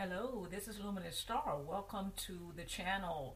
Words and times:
Hello, 0.00 0.46
this 0.48 0.68
is 0.68 0.78
Luminous 0.78 1.16
Star. 1.16 1.56
Welcome 1.68 2.12
to 2.28 2.52
the 2.54 2.62
channel. 2.62 3.34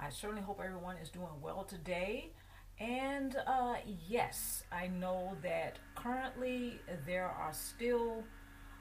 I 0.00 0.10
certainly 0.10 0.42
hope 0.42 0.60
everyone 0.60 0.96
is 0.96 1.08
doing 1.08 1.40
well 1.40 1.62
today. 1.62 2.32
And 2.80 3.36
uh, 3.46 3.76
yes, 4.08 4.64
I 4.72 4.88
know 4.88 5.36
that 5.44 5.78
currently 5.94 6.80
there 7.06 7.28
are 7.28 7.52
still 7.52 8.24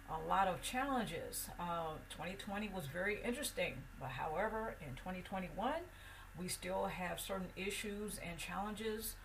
a 0.10 0.28
lot 0.28 0.48
of 0.48 0.64
challenges. 0.64 1.50
Uh, 1.60 1.98
2020 2.10 2.70
was 2.70 2.88
very 2.88 3.20
interesting, 3.24 3.76
but 4.00 4.10
however, 4.10 4.76
in 4.82 4.96
2021, 4.96 5.72
we 6.40 6.48
still 6.48 6.86
have 6.86 7.20
certain 7.20 7.50
issues 7.56 8.20
and 8.28 8.40
challenges 8.40 9.18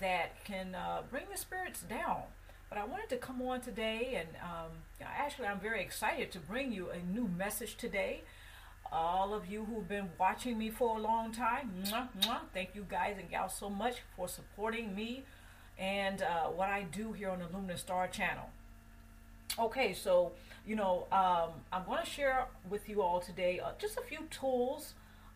that 0.00 0.44
can 0.44 0.76
uh, 0.76 1.02
bring 1.10 1.24
the 1.32 1.36
spirits 1.36 1.82
down. 1.82 2.22
But 2.74 2.80
I 2.80 2.86
wanted 2.86 3.08
to 3.10 3.18
come 3.18 3.40
on 3.40 3.60
today, 3.60 4.16
and 4.18 4.28
um, 4.42 4.72
actually, 5.00 5.46
I'm 5.46 5.60
very 5.60 5.80
excited 5.80 6.32
to 6.32 6.40
bring 6.40 6.72
you 6.72 6.90
a 6.90 6.98
new 6.98 7.28
message 7.28 7.76
today. 7.76 8.22
All 8.90 9.32
of 9.32 9.46
you 9.46 9.64
who've 9.64 9.86
been 9.86 10.08
watching 10.18 10.58
me 10.58 10.70
for 10.70 10.98
a 10.98 11.00
long 11.00 11.30
time, 11.30 11.70
mwah, 11.84 12.08
mwah, 12.20 12.40
thank 12.52 12.70
you 12.74 12.84
guys 12.90 13.14
and 13.16 13.30
gals 13.30 13.54
so 13.54 13.70
much 13.70 13.98
for 14.16 14.26
supporting 14.26 14.92
me 14.92 15.22
and 15.78 16.22
uh, 16.22 16.46
what 16.46 16.68
I 16.68 16.82
do 16.82 17.12
here 17.12 17.30
on 17.30 17.38
the 17.38 17.46
Luminous 17.46 17.80
Star 17.80 18.08
channel. 18.08 18.50
Okay, 19.56 19.92
so, 19.92 20.32
you 20.66 20.74
know, 20.74 21.06
um, 21.12 21.50
I'm 21.72 21.84
going 21.86 22.04
to 22.04 22.10
share 22.10 22.46
with 22.68 22.88
you 22.88 23.02
all 23.02 23.20
today 23.20 23.60
uh, 23.60 23.70
just 23.78 23.98
a 23.98 24.02
few 24.02 24.26
tools 24.32 24.94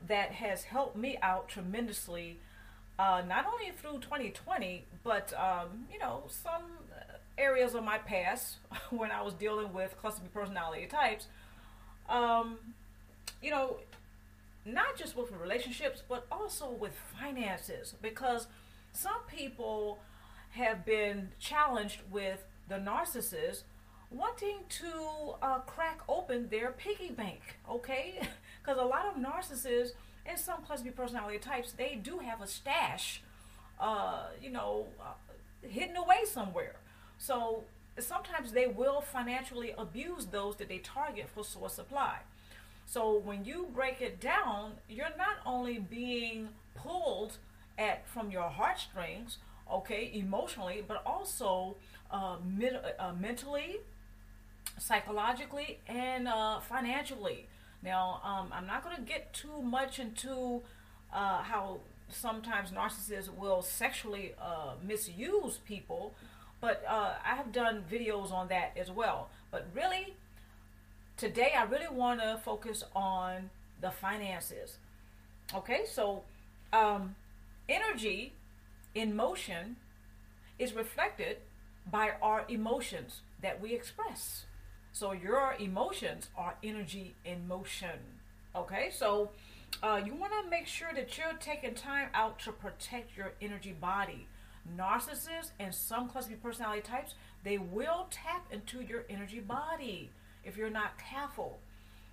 that 0.09 0.33
has 0.33 0.65
helped 0.65 0.97
me 0.97 1.17
out 1.23 1.49
tremendously 1.49 2.41
uh, 2.99 3.23
not 3.29 3.47
only 3.47 3.71
through 3.71 4.01
2020, 4.01 4.85
but 5.05 5.33
um, 5.35 5.87
you 5.93 5.99
know 5.99 6.25
some 6.27 6.65
areas 7.39 7.75
of 7.75 7.85
my 7.85 7.99
past 7.99 8.57
when 8.91 9.11
I 9.11 9.23
was 9.23 9.35
dealing 9.35 9.73
with 9.73 9.97
cluster 10.01 10.23
B 10.23 10.29
personality 10.33 10.87
types, 10.87 11.27
um, 12.09 12.59
you 13.43 13.51
know, 13.51 13.79
not 14.65 14.97
just 14.97 15.17
with 15.17 15.31
relationships, 15.33 16.03
but 16.09 16.27
also 16.31 16.71
with 16.71 16.93
finances, 17.21 17.95
because 18.03 18.47
some 18.93 19.21
people 19.29 19.99
have 20.51 20.85
been 20.85 21.31
challenged 21.39 22.01
with 22.11 22.45
the 22.69 22.77
narcissist 22.77 23.63
wanting 24.11 24.59
to 24.69 25.35
uh, 25.43 25.59
crack 25.61 26.01
open 26.09 26.49
their 26.49 26.73
piggy 26.73 27.11
bank, 27.11 27.41
okay? 27.71 28.21
Because 28.63 28.79
a 28.79 28.85
lot 28.85 29.07
of 29.07 29.15
narcissists 29.15 29.93
and 30.27 30.39
some 30.39 30.63
cluster 30.63 30.85
B 30.85 30.91
personality 30.91 31.39
types, 31.39 31.73
they 31.73 31.95
do 32.03 32.19
have 32.19 32.43
a 32.43 32.47
stash, 32.47 33.23
uh, 33.81 34.27
you 34.43 34.51
know, 34.51 34.87
uh, 35.01 35.67
hidden 35.67 35.97
away 35.97 36.25
somewhere. 36.27 36.77
So 37.19 37.65
sometimes 37.99 38.53
they 38.53 38.67
will 38.67 39.01
financially 39.01 39.75
abuse 39.77 40.27
those 40.27 40.57
that 40.57 40.69
they 40.69 40.79
target 40.79 41.29
for 41.35 41.45
source 41.45 41.75
supply. 41.75 42.19
So 42.87 43.19
when 43.19 43.45
you 43.45 43.69
break 43.75 44.01
it 44.01 44.21
down, 44.21 44.73
you're 44.89 45.17
not 45.19 45.37
only 45.45 45.79
being 45.79 46.49
pulled 46.75 47.37
at 47.77 48.09
from 48.09 48.31
your 48.31 48.49
heartstrings, 48.49 49.39
okay, 49.71 50.11
emotionally, 50.15 50.83
but 50.87 51.03
also 51.05 51.77
uh, 52.11 52.37
mid, 52.43 52.79
uh, 52.99 53.13
mentally, 53.13 53.77
psychologically, 54.79 55.81
and 55.87 56.29
uh, 56.29 56.61
financially. 56.61 57.47
Now, 57.83 58.21
um, 58.25 58.49
I'm 58.53 58.67
not 58.67 58.83
going 58.83 58.97
to 58.97 59.03
get 59.03 59.33
too 59.33 59.61
much 59.63 59.99
into 59.99 60.63
uh, 61.13 61.43
how 61.43 61.81
sometimes 62.09 62.71
narcissists 62.71 63.29
will 63.29 63.61
sexually 63.63 64.35
uh, 64.41 64.75
misuse 64.83 65.59
people 65.67 66.15
but 66.61 66.85
uh, 66.89 67.15
I 67.25 67.37
have 67.37 67.53
done 67.53 67.85
videos 67.91 68.33
on 68.33 68.49
that 68.49 68.73
as 68.77 68.91
well. 68.91 69.31
But 69.51 69.67
really, 69.75 70.15
today 71.17 71.53
I 71.57 71.65
really 71.65 71.89
want 71.89 72.21
to 72.21 72.39
focus 72.45 72.85
on 72.95 73.51
the 73.81 73.91
finances. 73.91 74.79
Okay, 75.55 75.83
so 75.87 76.25
um, 76.73 77.15
energy 77.69 78.35
in 78.95 79.15
motion 79.15 79.77
is 80.59 80.75
reflected 80.75 81.39
by 81.91 82.13
our 82.21 82.45
emotions 82.49 83.21
that 83.41 83.61
we 83.61 83.73
express. 83.73 84.45
So 84.93 85.13
your 85.13 85.55
emotions 85.59 86.29
are 86.37 86.57
energy 86.63 87.15
in 87.25 87.47
motion. 87.47 88.19
Okay, 88.55 88.91
so 88.93 89.31
uh, 89.83 90.01
you 90.05 90.15
want 90.15 90.33
to 90.43 90.51
make 90.51 90.67
sure 90.67 90.89
that 90.95 91.17
you're 91.17 91.35
taking 91.39 91.75
time 91.75 92.09
out 92.15 92.39
to 92.41 92.53
protect 92.53 93.17
your 93.17 93.33
energy 93.41 93.73
body 93.73 94.27
narcissists 94.77 95.51
and 95.59 95.75
some 95.75 96.09
cluster 96.09 96.31
B 96.31 96.37
personality 96.43 96.83
types, 96.83 97.15
they 97.45 97.59
will 97.59 98.09
tap 98.11 98.47
into 98.51 98.81
your 98.81 99.05
energy 99.09 99.41
body 99.41 100.11
if 100.45 100.57
you're 100.57 100.71
not 100.71 100.99
careful. 100.99 101.59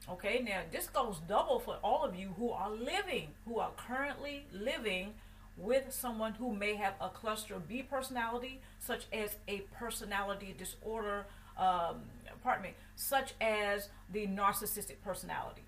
Okay, 0.08 0.44
now 0.46 0.62
this 0.72 0.88
goes 0.88 1.20
double 1.28 1.60
for 1.60 1.78
all 1.84 2.04
of 2.04 2.16
you 2.16 2.34
who 2.38 2.52
are 2.52 2.70
living, 2.70 3.30
who 3.48 3.60
are 3.60 3.72
currently 3.76 4.46
living 4.52 5.14
with 5.58 5.92
someone 5.92 6.34
who 6.34 6.54
may 6.54 6.76
have 6.76 6.94
a 7.02 7.10
cluster 7.10 7.56
B 7.60 7.82
personality, 7.82 8.60
such 8.80 9.06
as 9.12 9.38
a 9.48 9.60
personality 9.78 10.54
disorder, 10.58 11.26
um, 11.58 12.02
pardon 12.44 12.64
me, 12.64 12.74
such 12.96 13.34
as 13.42 13.90
the 14.12 14.28
narcissistic 14.28 15.02
personality. 15.04 15.64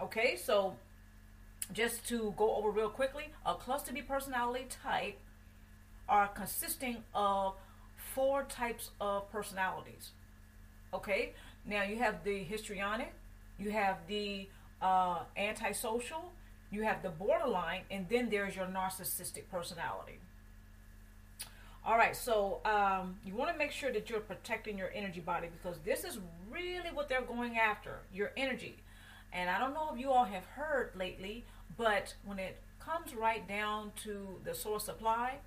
Okay, 0.00 0.36
so 0.36 0.74
just 1.72 2.06
to 2.08 2.34
go 2.36 2.56
over 2.56 2.70
real 2.70 2.88
quickly, 2.88 3.26
a 3.46 3.54
cluster 3.54 3.92
B 3.92 4.02
personality 4.02 4.66
type 4.82 5.18
are 6.08 6.28
consisting 6.28 6.98
of 7.14 7.54
four 8.14 8.44
types 8.44 8.90
of 9.00 9.30
personalities. 9.30 10.10
Okay, 10.92 11.32
now 11.64 11.82
you 11.82 11.96
have 11.96 12.24
the 12.24 12.42
histrionic, 12.42 13.12
you 13.58 13.70
have 13.70 13.98
the 14.08 14.48
uh, 14.80 15.20
antisocial, 15.36 16.32
you 16.70 16.82
have 16.82 17.02
the 17.02 17.08
borderline, 17.08 17.82
and 17.90 18.08
then 18.08 18.28
there's 18.28 18.56
your 18.56 18.66
narcissistic 18.66 19.48
personality. 19.50 20.18
All 21.84 21.96
right, 21.96 22.16
so 22.16 22.60
um, 22.64 23.16
you 23.24 23.34
want 23.34 23.50
to 23.50 23.58
make 23.58 23.72
sure 23.72 23.92
that 23.92 24.08
you're 24.08 24.20
protecting 24.20 24.78
your 24.78 24.90
energy 24.94 25.20
body 25.20 25.48
because 25.50 25.78
this 25.84 26.04
is 26.04 26.18
really 26.50 26.90
what 26.92 27.08
they're 27.08 27.22
going 27.22 27.58
after 27.58 27.98
your 28.14 28.30
energy. 28.36 28.76
And 29.32 29.50
I 29.50 29.58
don't 29.58 29.74
know 29.74 29.90
if 29.92 29.98
you 29.98 30.10
all 30.10 30.24
have 30.24 30.44
heard 30.44 30.92
lately, 30.94 31.44
but 31.76 32.14
when 32.24 32.38
it 32.38 32.58
comes 32.78 33.14
right 33.14 33.46
down 33.48 33.92
to 34.04 34.38
the 34.44 34.54
source 34.54 34.84
supply, 34.84 35.38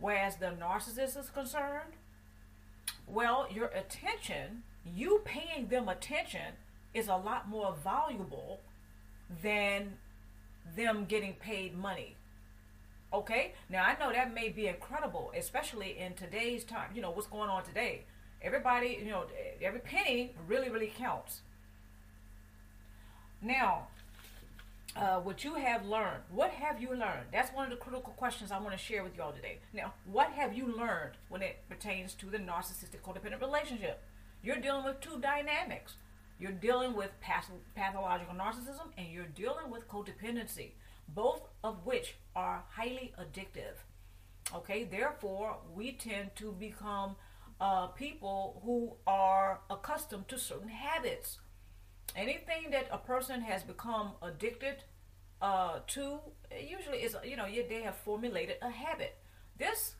Whereas 0.00 0.36
the 0.36 0.46
narcissist 0.46 1.18
is 1.18 1.30
concerned, 1.30 1.92
well, 3.06 3.46
your 3.52 3.66
attention, 3.66 4.62
you 4.84 5.20
paying 5.24 5.68
them 5.68 5.88
attention, 5.88 6.54
is 6.94 7.06
a 7.06 7.16
lot 7.16 7.48
more 7.48 7.74
valuable 7.84 8.60
than 9.42 9.98
them 10.76 11.04
getting 11.06 11.34
paid 11.34 11.76
money. 11.76 12.16
Okay? 13.12 13.52
Now, 13.68 13.84
I 13.84 13.96
know 13.98 14.12
that 14.12 14.34
may 14.34 14.48
be 14.48 14.66
incredible, 14.66 15.32
especially 15.36 15.98
in 15.98 16.14
today's 16.14 16.64
time. 16.64 16.90
You 16.94 17.02
know, 17.02 17.10
what's 17.10 17.28
going 17.28 17.50
on 17.50 17.62
today. 17.64 18.04
Everybody, 18.42 18.98
you 19.04 19.10
know, 19.10 19.24
every 19.60 19.80
penny 19.80 20.34
really, 20.48 20.70
really 20.70 20.92
counts. 20.96 21.42
Now, 23.42 23.88
uh, 24.96 25.20
what 25.20 25.44
you 25.44 25.54
have 25.54 25.86
learned. 25.86 26.22
What 26.30 26.50
have 26.50 26.80
you 26.80 26.90
learned? 26.90 27.26
That's 27.32 27.52
one 27.52 27.64
of 27.64 27.70
the 27.70 27.76
critical 27.76 28.12
questions 28.14 28.50
I 28.50 28.58
want 28.58 28.72
to 28.72 28.78
share 28.78 29.04
with 29.04 29.16
y'all 29.16 29.32
today. 29.32 29.58
Now, 29.72 29.94
what 30.04 30.32
have 30.32 30.56
you 30.56 30.66
learned 30.66 31.12
when 31.28 31.42
it 31.42 31.62
pertains 31.68 32.14
to 32.14 32.26
the 32.26 32.38
narcissistic 32.38 33.00
codependent 33.04 33.40
relationship? 33.40 34.02
You're 34.42 34.56
dealing 34.56 34.84
with 34.84 35.00
two 35.00 35.20
dynamics. 35.20 35.94
You're 36.38 36.52
dealing 36.52 36.94
with 36.94 37.10
path- 37.20 37.50
pathological 37.74 38.34
narcissism 38.34 38.88
and 38.96 39.08
you're 39.12 39.26
dealing 39.26 39.70
with 39.70 39.88
codependency, 39.88 40.70
both 41.08 41.48
of 41.62 41.84
which 41.84 42.16
are 42.34 42.64
highly 42.70 43.12
addictive. 43.20 43.76
Okay, 44.54 44.84
therefore, 44.84 45.58
we 45.74 45.92
tend 45.92 46.34
to 46.36 46.52
become 46.52 47.16
uh, 47.60 47.88
people 47.88 48.60
who 48.64 48.94
are 49.06 49.60
accustomed 49.68 50.26
to 50.28 50.38
certain 50.38 50.70
habits 50.70 51.38
anything 52.16 52.70
that 52.72 52.88
a 52.90 52.98
person 52.98 53.40
has 53.42 53.62
become 53.62 54.12
addicted 54.22 54.84
uh, 55.40 55.80
to 55.88 56.20
usually 56.60 56.98
is 56.98 57.16
you 57.24 57.36
know 57.36 57.46
they 57.68 57.82
have 57.82 57.96
formulated 57.96 58.56
a 58.62 58.70
habit. 58.70 59.16
This 59.58 59.94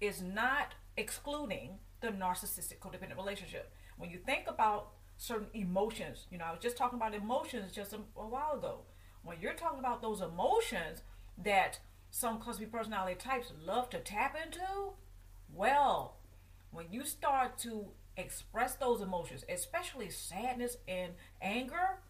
is 0.00 0.22
not 0.22 0.74
excluding 0.96 1.78
the 2.00 2.08
narcissistic 2.08 2.78
codependent 2.78 3.16
relationship. 3.16 3.72
When 3.98 4.10
you 4.10 4.18
think 4.18 4.44
about 4.48 4.92
certain 5.16 5.48
emotions 5.52 6.24
you 6.30 6.38
know 6.38 6.46
i 6.46 6.50
was 6.50 6.60
just 6.62 6.78
talking 6.78 6.96
about 6.98 7.14
emotions 7.14 7.72
just 7.72 7.92
a, 7.92 7.98
a 8.16 8.26
while 8.26 8.54
ago. 8.56 8.80
When 9.22 9.36
you're 9.40 9.52
talking 9.52 9.78
about 9.80 10.00
those 10.00 10.22
emotions 10.22 11.02
that 11.44 11.78
some 12.10 12.38
cluster 12.40 12.66
personality 12.66 13.16
types 13.16 13.52
love 13.62 13.90
to 13.90 13.98
tap 13.98 14.34
into 14.42 14.94
well 15.52 16.16
when 16.70 16.86
you 16.90 17.04
start 17.04 17.58
to 17.58 17.90
express 18.16 18.74
those 18.74 19.00
emotions, 19.00 19.44
especially 19.48 20.10
sadness 20.10 20.76
and 20.88 21.12
anger, 21.40 22.00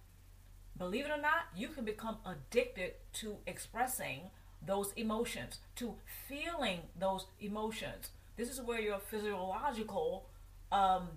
believe 0.76 1.06
it 1.06 1.11
or 1.11 1.20
not, 1.20 1.44
you 1.55 1.69
can 1.69 1.85
become 1.85 2.19
addicted 2.26 2.94
to 3.14 3.37
expressing 3.47 4.31
those 4.64 4.93
emotions, 4.97 5.61
to 5.76 5.94
feeling 6.29 6.81
those 6.99 7.26
emotions. 7.41 8.11
This 8.37 8.50
is 8.50 8.61
where 8.61 8.81
your 8.81 8.99
physiological 8.99 10.29
um, 10.73 11.08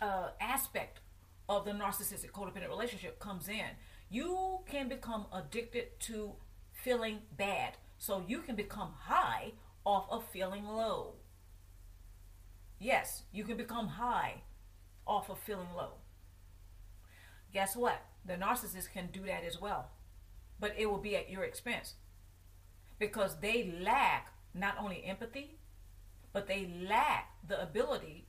uh, 0.00 0.28
aspect 0.40 1.00
of 1.48 1.64
the 1.64 1.72
narcissistic 1.72 2.30
codependent 2.30 2.68
relationship 2.68 3.18
comes 3.18 3.48
in. 3.48 3.76
You 4.10 4.60
can 4.66 4.88
become 4.88 5.26
addicted 5.32 5.98
to 6.00 6.34
feeling 6.72 7.20
bad. 7.36 7.76
So 7.98 8.24
you 8.26 8.40
can 8.40 8.56
become 8.56 8.92
high 8.98 9.52
off 9.84 10.06
of 10.10 10.24
feeling 10.32 10.64
low. 10.64 11.14
Yes, 12.78 13.22
you 13.32 13.44
can 13.44 13.56
become 13.56 13.88
high 13.88 14.42
off 15.06 15.28
of 15.30 15.38
feeling 15.38 15.68
low. 15.76 15.92
Guess 17.52 17.76
what? 17.76 18.02
The 18.24 18.34
narcissist 18.34 18.92
can 18.92 19.08
do 19.12 19.22
that 19.26 19.44
as 19.44 19.60
well. 19.60 19.90
But 20.58 20.74
it 20.78 20.86
will 20.86 20.98
be 20.98 21.16
at 21.16 21.30
your 21.30 21.44
expense. 21.44 21.94
Because 22.98 23.40
they 23.40 23.72
lack 23.80 24.32
not 24.54 24.76
only 24.80 25.04
empathy, 25.04 25.58
but 26.32 26.46
they 26.46 26.70
lack 26.88 27.32
the 27.46 27.60
ability 27.60 28.26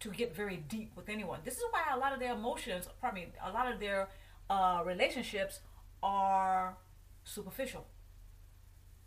to 0.00 0.10
get 0.10 0.34
very 0.34 0.56
deep 0.56 0.92
with 0.96 1.08
anyone. 1.08 1.40
This 1.44 1.54
is 1.54 1.64
why 1.70 1.82
a 1.94 1.98
lot 1.98 2.12
of 2.12 2.20
their 2.20 2.34
emotions, 2.34 2.88
pardon 3.00 3.20
me, 3.20 3.28
a 3.44 3.52
lot 3.52 3.70
of 3.70 3.80
their 3.80 4.08
uh, 4.48 4.82
relationships 4.84 5.60
are 6.02 6.76
superficial. 7.24 7.86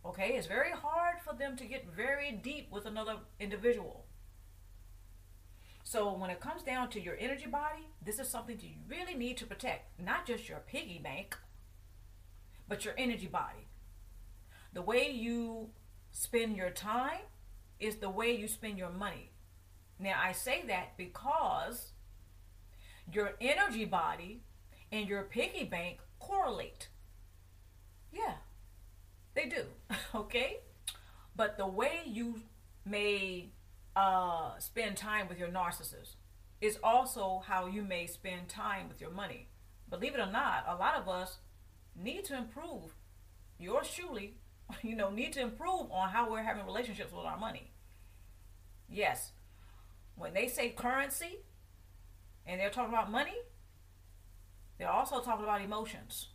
Okay, 0.06 0.34
it's 0.36 0.48
very 0.48 0.72
hard 0.72 1.16
for 1.24 1.34
them 1.34 1.56
to 1.58 1.66
get 1.66 1.88
very 1.96 2.32
deep 2.32 2.72
with 2.72 2.86
another 2.86 3.16
individual. 3.40 4.06
So 5.84 6.14
when 6.14 6.30
it 6.30 6.40
comes 6.40 6.64
down 6.64 6.90
to 6.90 7.00
your 7.00 7.18
energy 7.20 7.46
body, 7.46 7.90
this 8.04 8.18
is 8.18 8.30
something 8.30 8.56
that 8.56 8.64
you 8.64 8.76
really 8.88 9.14
need 9.14 9.38
to 9.38 9.46
protect. 9.46 10.00
Not 10.00 10.26
just 10.26 10.48
your 10.48 10.60
piggy 10.66 11.00
bank, 11.04 11.38
but 12.68 12.86
your 12.86 12.94
energy 12.98 13.28
body. 13.28 13.68
The 14.74 14.82
way 14.82 15.12
you 15.12 15.70
spend 16.12 16.56
your 16.56 16.70
time 16.70 17.22
is 17.80 17.98
the 17.98 18.10
way 18.10 18.36
you 18.36 18.48
spend 18.48 18.78
your 18.78 18.90
money. 18.90 19.32
Now, 20.00 20.20
I 20.22 20.32
say 20.32 20.64
that 20.68 20.98
because 20.98 21.92
your 23.12 23.34
energy 23.42 23.86
body 23.86 24.44
and 24.92 25.08
your 25.08 25.24
piggy 25.24 25.66
bank 25.66 26.00
correlate. 26.20 26.88
Yeah, 28.12 28.36
they 29.34 29.46
do. 29.46 29.64
okay? 30.16 30.60
But 31.36 31.58
the 31.58 31.68
way 31.68 32.02
you 32.06 32.42
may 32.86 33.50
uh, 33.96 34.58
spend 34.60 34.98
time 34.98 35.28
with 35.28 35.38
your 35.40 35.50
narcissist 35.50 36.16
is 36.62 36.78
also 36.84 37.44
how 37.46 37.68
you 37.68 37.84
may 37.84 38.08
spend 38.08 38.50
time 38.50 38.88
with 38.88 39.02
your 39.02 39.12
money. 39.12 39.50
Believe 39.90 40.16
it 40.16 40.20
or 40.20 40.32
not, 40.32 40.66
a 40.68 40.76
lot 40.76 40.96
of 40.96 41.08
us 41.10 41.40
need 41.96 42.24
to 42.26 42.38
improve. 42.38 42.96
Yours 43.60 43.92
truly, 43.94 44.38
you 44.82 44.96
know, 44.96 45.10
need 45.10 45.34
to 45.34 45.42
improve 45.42 45.92
on 45.92 46.10
how 46.10 46.32
we're 46.32 46.44
having 46.44 46.66
relationships 46.66 47.12
with 47.12 47.26
our 47.26 47.38
money. 47.38 47.72
Yes, 48.90 49.32
when 50.16 50.34
they 50.34 50.48
say 50.48 50.70
currency 50.70 51.40
and 52.46 52.60
they're 52.60 52.70
talking 52.70 52.94
about 52.94 53.12
money, 53.12 53.36
they're 54.78 54.90
also 54.90 55.22
talking 55.22 55.44
about 55.44 55.62
emotions. 55.62 56.28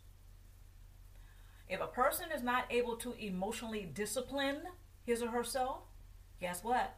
If 1.69 1.81
a 1.81 1.87
person 1.87 2.27
is 2.35 2.43
not 2.43 2.65
able 2.71 2.97
to 2.97 3.13
emotionally 3.15 3.85
discipline 3.85 4.63
his 5.05 5.23
or 5.23 5.31
herself, 5.31 5.83
guess 6.41 6.65
what? 6.65 6.98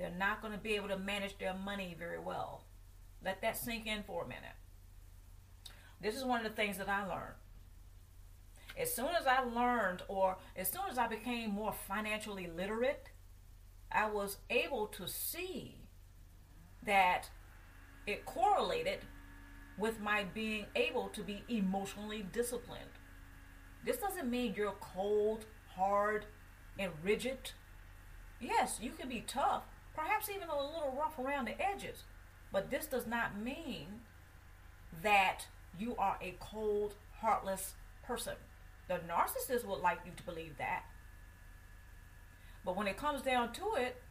They're 0.00 0.10
not 0.10 0.40
going 0.40 0.54
to 0.54 0.58
be 0.58 0.76
able 0.76 0.88
to 0.88 0.98
manage 0.98 1.36
their 1.36 1.52
money 1.52 1.94
very 1.98 2.18
well. 2.18 2.64
Let 3.22 3.42
that 3.42 3.58
sink 3.58 3.86
in 3.86 4.02
for 4.02 4.24
a 4.24 4.26
minute. 4.26 4.56
This 6.00 6.16
is 6.16 6.24
one 6.24 6.38
of 6.38 6.50
the 6.50 6.56
things 6.56 6.78
that 6.78 6.88
I 6.88 7.06
learned. 7.06 7.34
As 8.78 8.94
soon 8.94 9.10
as 9.14 9.26
I 9.26 9.40
learned, 9.40 10.02
or 10.08 10.38
as 10.56 10.72
soon 10.72 10.84
as 10.90 10.96
I 10.96 11.06
became 11.06 11.50
more 11.50 11.74
financially 11.74 12.46
literate, 12.46 13.10
I 13.92 14.08
was 14.08 14.38
able 14.48 14.86
to 14.86 15.06
see 15.06 15.76
that 16.82 17.28
it 18.06 18.24
correlated 18.24 19.00
with 19.76 20.00
my 20.00 20.24
being 20.24 20.64
able 20.76 21.08
to 21.10 21.22
be 21.22 21.42
emotionally 21.46 22.22
disciplined. 22.32 22.96
This 23.84 23.98
doesn't 23.98 24.30
mean 24.30 24.54
you're 24.56 24.72
cold, 24.80 25.44
hard, 25.76 26.24
and 26.78 26.90
rigid. 27.04 27.52
Yes, 28.40 28.78
you 28.80 28.92
can 28.92 29.10
be 29.10 29.20
tough, 29.26 29.64
perhaps 29.94 30.28
even 30.28 30.48
a 30.48 30.54
little 30.54 30.94
rough 30.98 31.18
around 31.18 31.46
the 31.46 31.60
edges, 31.60 32.04
but 32.52 32.70
this 32.70 32.86
does 32.86 33.06
not 33.06 33.38
mean 33.38 33.86
that 35.02 35.46
you 35.78 35.94
are 35.96 36.18
a 36.20 36.34
cold, 36.40 36.94
heartless 37.20 37.74
person. 38.02 38.34
The 38.88 39.00
narcissist 39.08 39.64
would 39.64 39.80
like 39.80 40.00
you 40.04 40.12
to 40.16 40.22
believe 40.22 40.58
that. 40.58 40.84
But 42.64 42.76
when 42.76 42.86
it 42.86 42.96
comes 42.96 43.22
down 43.22 43.52
to 43.54 43.74
it, 43.76 44.02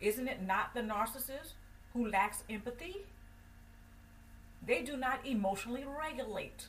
isn't 0.00 0.28
it 0.28 0.42
not 0.42 0.74
the 0.74 0.80
narcissist 0.80 1.52
who 1.92 2.08
lacks 2.08 2.42
empathy? 2.48 3.06
They 4.66 4.82
do 4.82 4.96
not 4.96 5.26
emotionally 5.26 5.84
regulate. 5.84 6.68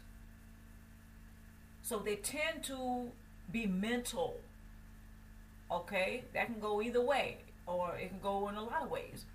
So 1.81 1.99
they 1.99 2.15
tend 2.17 2.63
to 2.65 3.11
be 3.51 3.65
mental. 3.65 4.39
Okay? 5.71 6.25
That 6.33 6.47
can 6.47 6.59
go 6.59 6.81
either 6.81 7.01
way, 7.01 7.37
or 7.71 7.95
it 7.95 8.09
can 8.09 8.19
go 8.19 8.49
in 8.49 8.55
a 8.55 8.63
lot 8.63 8.83
of 8.83 8.91
ways. 8.91 9.25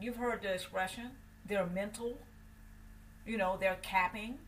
You've 0.00 0.16
heard 0.16 0.42
the 0.42 0.52
expression, 0.52 1.10
they're 1.46 1.66
mental. 1.66 2.18
You 3.26 3.38
know, 3.38 3.56
they're 3.58 3.78
capping, 3.82 4.38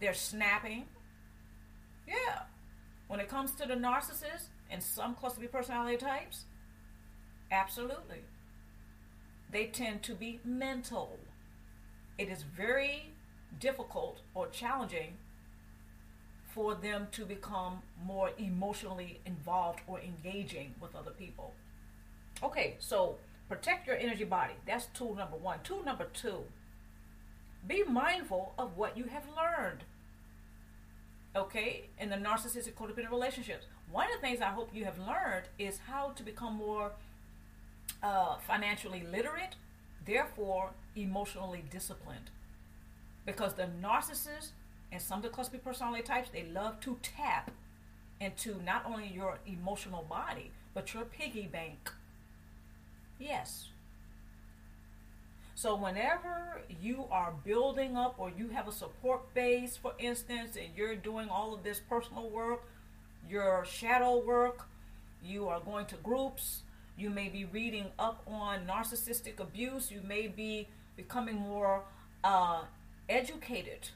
they're 0.00 0.14
snapping. 0.14 0.86
Yeah. 2.06 2.42
When 3.06 3.20
it 3.20 3.28
comes 3.28 3.52
to 3.52 3.66
the 3.66 3.74
narcissist 3.74 4.48
and 4.70 4.82
some 4.82 5.14
cluster 5.14 5.40
B 5.40 5.46
personality 5.46 5.98
types, 5.98 6.46
absolutely. 7.50 8.22
They 9.50 9.66
tend 9.66 10.02
to 10.04 10.14
be 10.14 10.40
mental. 10.44 11.18
It 12.18 12.28
is 12.28 12.42
very 12.42 13.10
difficult 13.60 14.20
or 14.34 14.48
challenging 14.48 15.18
for 16.54 16.74
them 16.74 17.08
to 17.12 17.24
become 17.24 17.82
more 18.02 18.30
emotionally 18.38 19.20
involved 19.24 19.80
or 19.86 20.00
engaging 20.00 20.74
with 20.80 20.94
other 20.94 21.10
people. 21.10 21.54
Okay, 22.42 22.76
so 22.78 23.16
protect 23.48 23.86
your 23.86 23.96
energy 23.96 24.24
body. 24.24 24.54
That's 24.66 24.86
tool 24.86 25.14
number 25.14 25.36
one. 25.36 25.60
Tool 25.62 25.84
number 25.84 26.06
two 26.12 26.44
be 27.66 27.84
mindful 27.84 28.54
of 28.58 28.76
what 28.76 28.96
you 28.96 29.04
have 29.04 29.24
learned. 29.36 29.84
Okay, 31.34 31.88
in 31.98 32.10
the 32.10 32.16
narcissistic 32.16 32.74
codependent 32.74 33.10
relationships. 33.10 33.66
One 33.90 34.06
of 34.06 34.20
the 34.20 34.26
things 34.26 34.40
I 34.40 34.46
hope 34.46 34.70
you 34.74 34.84
have 34.84 34.98
learned 34.98 35.46
is 35.58 35.78
how 35.86 36.10
to 36.10 36.22
become 36.22 36.54
more 36.56 36.92
uh, 38.02 38.36
financially 38.38 39.04
literate, 39.10 39.54
therefore 40.04 40.70
emotionally 40.96 41.64
disciplined. 41.70 42.30
Because 43.24 43.54
the 43.54 43.68
narcissist 43.82 44.48
and 44.90 45.00
some 45.00 45.18
of 45.18 45.22
the 45.22 45.28
cluster 45.28 45.58
personality 45.58 46.02
types, 46.02 46.30
they 46.30 46.44
love 46.44 46.80
to 46.80 46.98
tap 47.02 47.50
into 48.20 48.60
not 48.62 48.84
only 48.86 49.06
your 49.06 49.38
emotional 49.46 50.04
body, 50.08 50.50
but 50.74 50.92
your 50.92 51.04
piggy 51.04 51.46
bank. 51.46 51.92
Yes. 53.18 53.68
So 55.54 55.76
whenever 55.76 56.62
you 56.82 57.04
are 57.10 57.32
building 57.44 57.96
up 57.96 58.16
or 58.18 58.32
you 58.36 58.48
have 58.48 58.66
a 58.66 58.72
support 58.72 59.32
base, 59.32 59.76
for 59.76 59.92
instance, 59.98 60.56
and 60.56 60.70
you're 60.76 60.96
doing 60.96 61.28
all 61.28 61.54
of 61.54 61.62
this 61.62 61.78
personal 61.78 62.28
work, 62.28 62.64
your 63.28 63.64
shadow 63.64 64.18
work, 64.18 64.66
you 65.24 65.46
are 65.46 65.60
going 65.60 65.86
to 65.86 65.94
groups, 65.96 66.62
you 66.96 67.10
may 67.10 67.28
be 67.28 67.44
reading 67.44 67.86
up 67.96 68.22
on 68.26 68.66
narcissistic 68.66 69.38
abuse, 69.38 69.90
you 69.90 70.00
may 70.02 70.26
be 70.26 70.66
becoming 70.96 71.36
more 71.36 71.84
uh, 72.24 72.62
educated 73.08 73.90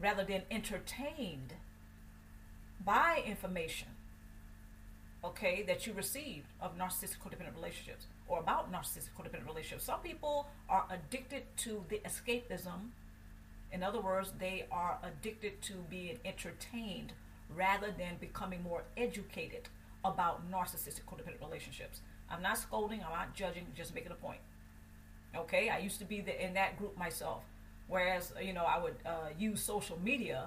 rather 0.00 0.24
than 0.24 0.42
entertained 0.50 1.54
by 2.84 3.22
information, 3.26 3.88
okay, 5.22 5.62
that 5.62 5.86
you 5.86 5.92
received 5.92 6.46
of 6.60 6.76
narcissistic 6.78 7.18
codependent 7.22 7.54
relationships 7.54 8.06
or 8.32 8.40
about 8.40 8.72
narcissistic 8.72 9.10
codependent 9.18 9.46
relationships. 9.46 9.84
Some 9.84 10.00
people 10.00 10.48
are 10.70 10.86
addicted 10.90 11.42
to 11.58 11.84
the 11.90 12.00
escapism. 12.06 12.88
In 13.70 13.82
other 13.82 14.00
words, 14.00 14.32
they 14.38 14.64
are 14.72 14.98
addicted 15.02 15.60
to 15.62 15.74
being 15.90 16.18
entertained 16.24 17.12
rather 17.54 17.88
than 17.88 18.16
becoming 18.18 18.62
more 18.62 18.84
educated 18.96 19.68
about 20.02 20.50
narcissistic 20.50 21.04
codependent 21.06 21.42
relationships. 21.42 22.00
I'm 22.30 22.40
not 22.40 22.56
scolding, 22.56 23.02
I'm 23.04 23.12
not 23.12 23.34
judging, 23.34 23.66
just 23.76 23.94
making 23.94 24.12
a 24.12 24.14
point. 24.14 24.40
Okay, 25.36 25.68
I 25.68 25.76
used 25.76 25.98
to 25.98 26.06
be 26.06 26.22
the, 26.22 26.42
in 26.42 26.54
that 26.54 26.78
group 26.78 26.96
myself. 26.96 27.42
Whereas, 27.86 28.32
you 28.42 28.54
know, 28.54 28.64
I 28.64 28.82
would 28.82 28.96
uh, 29.04 29.28
use 29.38 29.62
social 29.62 29.98
media, 30.02 30.46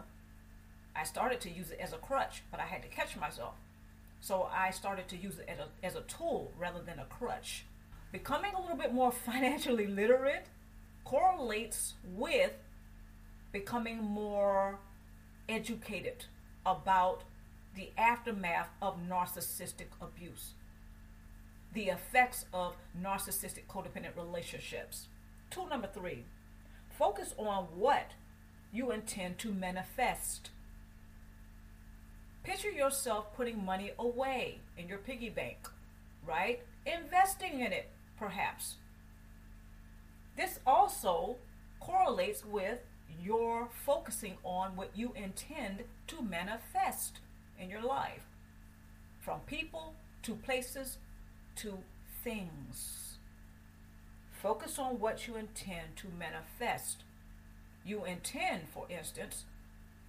I 0.96 1.04
started 1.04 1.40
to 1.42 1.52
use 1.52 1.70
it 1.70 1.78
as 1.80 1.94
a 1.94 1.98
crutch, 1.98 2.42
but 2.50 2.60
I 2.60 2.66
had 2.66 2.82
to 2.82 2.88
catch 2.88 3.16
myself. 3.16 3.54
So 4.22 4.50
I 4.52 4.72
started 4.72 5.08
to 5.10 5.18
use 5.18 5.38
it 5.38 5.48
as 5.48 5.60
a, 5.60 5.86
as 5.86 5.96
a 5.96 6.02
tool 6.02 6.52
rather 6.58 6.82
than 6.82 6.98
a 6.98 7.06
crutch. 7.06 7.66
Becoming 8.16 8.54
a 8.56 8.62
little 8.62 8.78
bit 8.78 8.94
more 8.94 9.12
financially 9.26 9.88
literate 9.88 10.46
correlates 11.04 11.96
with 12.06 12.54
becoming 13.52 14.02
more 14.02 14.80
educated 15.50 16.24
about 16.66 17.24
the 17.76 17.92
aftermath 17.98 18.70
of 18.82 18.96
narcissistic 19.06 19.88
abuse, 20.02 20.54
the 21.74 21.90
effects 21.90 22.46
of 22.54 22.78
narcissistic 22.98 23.66
codependent 23.68 24.16
relationships. 24.16 25.08
Tool 25.52 25.68
number 25.68 25.90
three 25.94 26.24
Focus 26.98 27.34
on 27.38 27.66
what 27.76 28.12
you 28.72 28.94
intend 28.94 29.40
to 29.40 29.52
manifest. 29.52 30.52
Picture 32.44 32.72
yourself 32.72 33.36
putting 33.36 33.66
money 33.66 33.92
away 34.00 34.60
in 34.78 34.88
your 34.88 35.00
piggy 35.00 35.28
bank, 35.30 35.68
right? 36.26 36.62
Investing 36.86 37.60
in 37.60 37.74
it, 37.74 37.90
perhaps. 38.18 38.76
This 40.38 40.60
also 40.66 41.38
correlates 41.80 42.46
with 42.46 42.80
your 43.22 43.70
focusing 43.86 44.38
on 44.44 44.76
what 44.76 44.92
you 44.96 45.14
intend 45.16 45.84
to 46.08 46.22
manifest 46.22 47.20
in 47.60 47.70
your 47.70 47.84
life 47.84 48.28
from 49.20 49.40
people 49.42 49.96
to 50.24 50.36
places 50.36 50.98
to 51.56 51.80
things. 52.24 53.18
Focus 54.32 54.78
on 54.78 55.00
what 55.00 55.28
you 55.28 55.36
intend 55.36 55.96
to 55.96 56.08
manifest. 56.20 57.04
You 57.86 58.04
intend, 58.06 58.68
for 58.74 58.86
instance, 58.90 59.46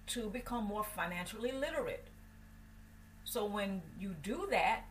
to 0.07 0.29
become 0.29 0.65
more 0.65 0.83
financially 0.83 1.51
literate. 1.51 2.07
So 3.23 3.45
when 3.45 3.81
you 3.99 4.15
do 4.21 4.47
that, 4.51 4.83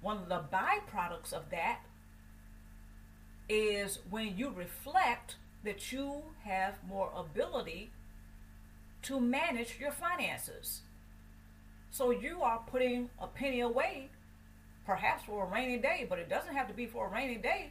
one 0.00 0.18
of 0.18 0.28
the 0.28 0.42
byproducts 0.52 1.32
of 1.32 1.50
that 1.50 1.80
is 3.48 3.98
when 4.08 4.36
you 4.36 4.50
reflect 4.50 5.36
that 5.64 5.92
you 5.92 6.22
have 6.44 6.74
more 6.86 7.10
ability 7.16 7.90
to 9.02 9.20
manage 9.20 9.76
your 9.78 9.92
finances. 9.92 10.80
So 11.90 12.10
you 12.10 12.42
are 12.42 12.60
putting 12.66 13.10
a 13.20 13.26
penny 13.26 13.60
away, 13.60 14.08
perhaps 14.86 15.24
for 15.24 15.44
a 15.44 15.46
rainy 15.46 15.78
day, 15.78 16.06
but 16.08 16.18
it 16.18 16.28
doesn't 16.28 16.54
have 16.54 16.68
to 16.68 16.74
be 16.74 16.86
for 16.86 17.06
a 17.06 17.10
rainy 17.10 17.36
day. 17.36 17.70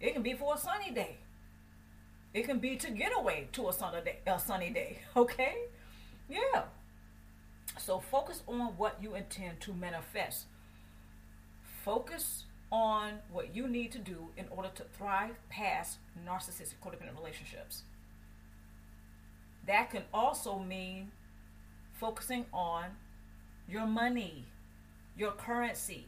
It 0.00 0.12
can 0.12 0.22
be 0.22 0.34
for 0.34 0.54
a 0.54 0.58
sunny 0.58 0.90
day. 0.90 1.18
It 2.32 2.44
can 2.44 2.58
be 2.58 2.76
to 2.76 2.90
get 2.90 3.12
away 3.16 3.48
to 3.52 3.68
a 3.68 3.72
sunny 3.72 4.02
day, 4.02 4.18
a 4.26 4.38
sunny 4.38 4.70
day. 4.70 4.98
Okay? 5.16 5.54
Yeah. 6.28 6.64
So 7.78 7.98
focus 8.00 8.42
on 8.46 8.76
what 8.76 8.98
you 9.02 9.14
intend 9.14 9.60
to 9.62 9.72
manifest. 9.72 10.46
Focus 11.84 12.44
on 12.70 13.20
what 13.32 13.54
you 13.54 13.68
need 13.68 13.92
to 13.92 13.98
do 13.98 14.28
in 14.36 14.46
order 14.50 14.70
to 14.74 14.84
thrive 14.96 15.36
past 15.48 15.98
narcissistic 16.26 16.74
codependent 16.84 17.16
relationships. 17.18 17.82
That 19.66 19.90
can 19.90 20.02
also 20.12 20.58
mean 20.58 21.12
focusing 21.92 22.46
on 22.52 22.84
your 23.68 23.86
money, 23.86 24.46
your 25.16 25.32
currency, 25.32 26.06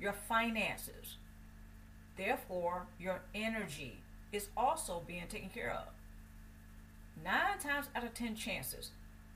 your 0.00 0.12
finances. 0.12 1.16
Therefore, 2.16 2.86
your 2.98 3.22
energy 3.34 4.00
is 4.32 4.48
also 4.56 5.02
being 5.06 5.26
taken 5.28 5.48
care 5.48 5.70
of. 5.70 5.88
Nine 7.24 7.58
times 7.58 7.86
out 7.94 8.04
of 8.04 8.14
ten 8.14 8.34
chances, 8.36 8.90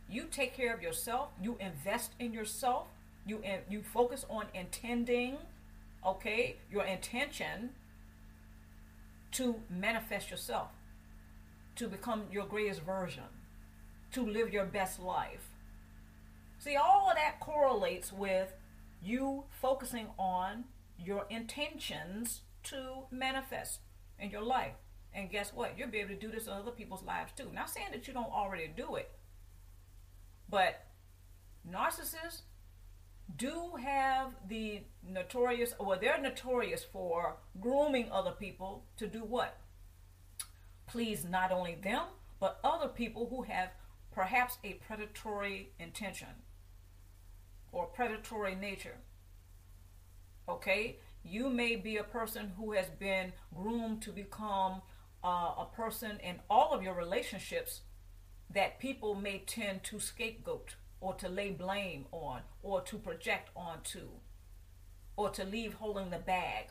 you 0.09 0.25
take 0.30 0.54
care 0.54 0.75
of 0.75 0.83
yourself, 0.83 1.30
you 1.42 1.57
invest 1.61 2.12
in 2.19 2.33
yourself, 2.33 2.88
you 3.26 3.42
you 3.69 3.83
focus 3.83 4.25
on 4.28 4.47
intending 4.54 5.38
okay, 6.04 6.57
your 6.71 6.85
intention 6.85 7.71
to 9.33 9.57
manifest 9.69 10.30
yourself, 10.30 10.69
to 11.76 11.88
become 11.88 12.25
your 12.33 12.47
greatest 12.47 12.83
version, 12.83 13.25
to 14.12 14.23
live 14.23 14.52
your 14.52 14.64
best 14.64 15.00
life. 15.00 15.49
See, 16.59 16.76
all 16.76 17.09
of 17.09 17.16
that 17.16 17.40
correlates 17.40 18.12
with 18.12 18.52
you 19.02 19.45
focusing 19.49 20.09
on 20.19 20.64
your 20.99 21.26
intentions 21.30 22.42
to 22.64 23.04
manifest 23.11 23.80
in 24.19 24.30
your 24.30 24.42
life. 24.42 24.75
And 25.14 25.30
guess 25.30 25.52
what? 25.54 25.78
You'll 25.78 25.88
be 25.88 25.99
able 25.99 26.14
to 26.14 26.21
do 26.21 26.30
this 26.30 26.47
in 26.47 26.52
other 26.52 26.71
people's 26.71 27.02
lives 27.02 27.33
too. 27.37 27.49
Not 27.52 27.71
saying 27.71 27.88
that 27.92 28.07
you 28.07 28.14
don't 28.14 28.30
already 28.30 28.69
do 28.69 28.97
it, 28.97 29.11
but 30.49 30.87
narcissists 31.69 32.42
do 33.37 33.72
have 33.80 34.34
the 34.49 34.82
notorious, 35.06 35.75
well, 35.78 35.99
they're 36.00 36.20
notorious 36.20 36.84
for 36.84 37.37
grooming 37.60 38.10
other 38.10 38.32
people 38.32 38.84
to 38.96 39.06
do 39.06 39.20
what? 39.20 39.58
Please 40.87 41.25
not 41.25 41.52
only 41.52 41.75
them, 41.75 42.02
but 42.38 42.58
other 42.64 42.88
people 42.88 43.28
who 43.28 43.42
have 43.42 43.70
perhaps 44.12 44.58
a 44.64 44.75
predatory 44.75 45.72
intention 45.78 46.28
or 47.72 47.87
predatory 47.87 48.54
nature. 48.54 48.96
Okay? 50.49 50.99
You 51.22 51.50
may 51.50 51.76
be 51.76 51.96
a 51.96 52.04
person 52.04 52.52
who 52.56 52.72
has 52.72 52.87
been 52.87 53.32
groomed 53.54 54.02
to 54.02 54.10
become 54.10 54.82
uh, 55.22 55.52
a 55.58 55.68
person 55.75 56.18
in 56.22 56.40
all 56.49 56.72
of 56.72 56.82
your 56.82 56.94
relationships 56.94 57.82
that 58.52 58.80
people 58.80 59.14
may 59.14 59.38
tend 59.46 59.84
to 59.84 60.00
scapegoat 60.00 60.75
or 61.00 61.14
to 61.14 61.28
lay 61.28 61.50
blame 61.50 62.07
on 62.12 62.42
or 62.62 62.80
to 62.83 62.99
project 62.99 63.50
onto 63.57 64.09
or 65.16 65.30
to 65.30 65.45
leave 65.45 65.75
holding 65.75 66.11
the 66.11 66.19
bag. 66.19 66.66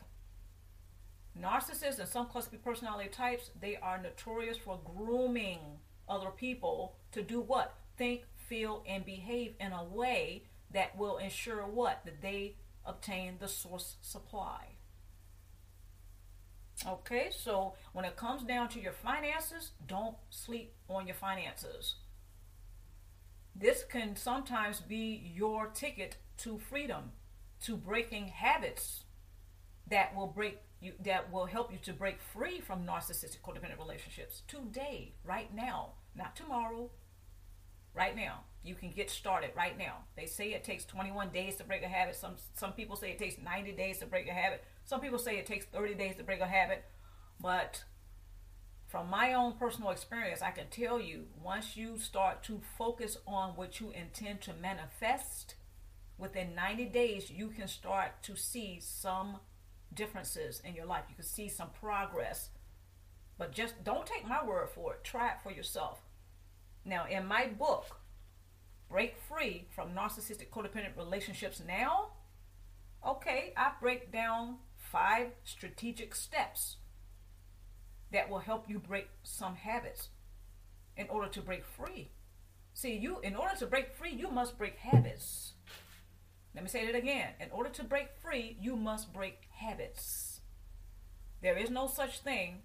Narcissists 1.40 1.98
and 1.98 2.08
some 2.08 2.26
cluster 2.26 2.56
personality 2.56 3.08
types, 3.08 3.50
they 3.60 3.76
are 3.76 4.00
notorious 4.00 4.56
for 4.56 4.80
grooming 4.84 5.58
other 6.08 6.30
people 6.30 6.96
to 7.12 7.22
do 7.22 7.40
what? 7.40 7.74
Think, 7.96 8.22
feel, 8.48 8.84
and 8.88 9.04
behave 9.04 9.54
in 9.60 9.72
a 9.72 9.84
way 9.84 10.44
that 10.72 10.96
will 10.98 11.18
ensure 11.18 11.62
what? 11.62 12.04
That 12.04 12.20
they 12.20 12.56
obtain 12.84 13.36
the 13.38 13.48
source 13.48 13.96
supply. 14.00 14.74
Okay, 16.86 17.28
so 17.30 17.74
when 17.92 18.04
it 18.04 18.16
comes 18.16 18.42
down 18.42 18.68
to 18.70 18.80
your 18.80 18.92
finances, 18.92 19.72
don't 19.86 20.16
sleep 20.30 20.72
on 20.88 21.06
your 21.06 21.16
finances. 21.16 21.96
This 23.54 23.84
can 23.84 24.16
sometimes 24.16 24.80
be 24.80 25.32
your 25.34 25.66
ticket 25.68 26.16
to 26.38 26.58
freedom, 26.58 27.12
to 27.62 27.76
breaking 27.76 28.28
habits 28.28 29.04
that 29.88 30.14
will 30.14 30.28
break 30.28 30.58
you 30.80 30.92
that 31.04 31.30
will 31.30 31.44
help 31.44 31.70
you 31.70 31.78
to 31.82 31.92
break 31.92 32.20
free 32.20 32.60
from 32.60 32.86
narcissistic 32.86 33.40
codependent 33.42 33.78
relationships 33.78 34.42
today, 34.48 35.14
right 35.24 35.54
now, 35.54 35.90
not 36.14 36.34
tomorrow. 36.34 36.90
Right 37.92 38.14
now. 38.14 38.44
You 38.62 38.74
can 38.76 38.92
get 38.92 39.10
started 39.10 39.50
right 39.56 39.76
now. 39.76 40.04
They 40.16 40.26
say 40.26 40.52
it 40.52 40.62
takes 40.62 40.84
21 40.84 41.30
days 41.30 41.56
to 41.56 41.64
break 41.64 41.82
a 41.82 41.88
habit. 41.88 42.14
Some 42.14 42.36
some 42.54 42.72
people 42.72 42.94
say 42.94 43.10
it 43.10 43.18
takes 43.18 43.36
90 43.36 43.72
days 43.72 43.98
to 43.98 44.06
break 44.06 44.28
a 44.28 44.32
habit. 44.32 44.62
Some 44.84 45.00
people 45.00 45.18
say 45.18 45.38
it 45.38 45.46
takes 45.46 45.64
30 45.66 45.94
days 45.94 46.16
to 46.16 46.22
break 46.22 46.40
a 46.40 46.46
habit. 46.46 46.84
But 47.40 47.82
from 48.90 49.08
my 49.08 49.34
own 49.34 49.52
personal 49.52 49.90
experience, 49.90 50.42
I 50.42 50.50
can 50.50 50.66
tell 50.68 51.00
you 51.00 51.26
once 51.40 51.76
you 51.76 51.96
start 51.96 52.42
to 52.44 52.60
focus 52.76 53.16
on 53.24 53.50
what 53.50 53.78
you 53.78 53.92
intend 53.92 54.40
to 54.42 54.52
manifest, 54.52 55.54
within 56.18 56.56
90 56.56 56.86
days, 56.86 57.30
you 57.30 57.50
can 57.50 57.68
start 57.68 58.20
to 58.24 58.34
see 58.34 58.80
some 58.80 59.36
differences 59.94 60.60
in 60.64 60.74
your 60.74 60.86
life. 60.86 61.04
You 61.08 61.14
can 61.14 61.24
see 61.24 61.48
some 61.48 61.68
progress. 61.80 62.50
But 63.38 63.52
just 63.52 63.84
don't 63.84 64.06
take 64.06 64.26
my 64.26 64.44
word 64.44 64.68
for 64.70 64.94
it, 64.94 65.04
try 65.04 65.28
it 65.28 65.40
for 65.40 65.52
yourself. 65.52 66.00
Now, 66.84 67.06
in 67.08 67.26
my 67.26 67.46
book, 67.46 68.00
Break 68.88 69.14
Free 69.16 69.68
from 69.70 69.94
Narcissistic 69.94 70.50
Codependent 70.50 70.96
Relationships 70.96 71.62
Now, 71.64 72.08
okay, 73.06 73.52
I 73.56 73.70
break 73.80 74.10
down 74.10 74.56
five 74.76 75.28
strategic 75.44 76.16
steps 76.16 76.78
that 78.12 78.28
will 78.28 78.38
help 78.38 78.68
you 78.68 78.78
break 78.78 79.08
some 79.22 79.56
habits 79.56 80.08
in 80.96 81.08
order 81.08 81.28
to 81.28 81.40
break 81.40 81.64
free. 81.64 82.10
See, 82.74 82.94
you 82.96 83.20
in 83.22 83.34
order 83.34 83.56
to 83.56 83.66
break 83.66 83.94
free, 83.94 84.12
you 84.12 84.30
must 84.30 84.58
break 84.58 84.76
habits. 84.78 85.52
Let 86.54 86.64
me 86.64 86.70
say 86.70 86.86
that 86.86 86.94
again. 86.94 87.30
In 87.40 87.50
order 87.50 87.70
to 87.70 87.84
break 87.84 88.08
free, 88.20 88.56
you 88.60 88.76
must 88.76 89.12
break 89.12 89.48
habits. 89.52 90.40
There 91.42 91.56
is 91.56 91.70
no 91.70 91.86
such 91.86 92.20
thing 92.20 92.62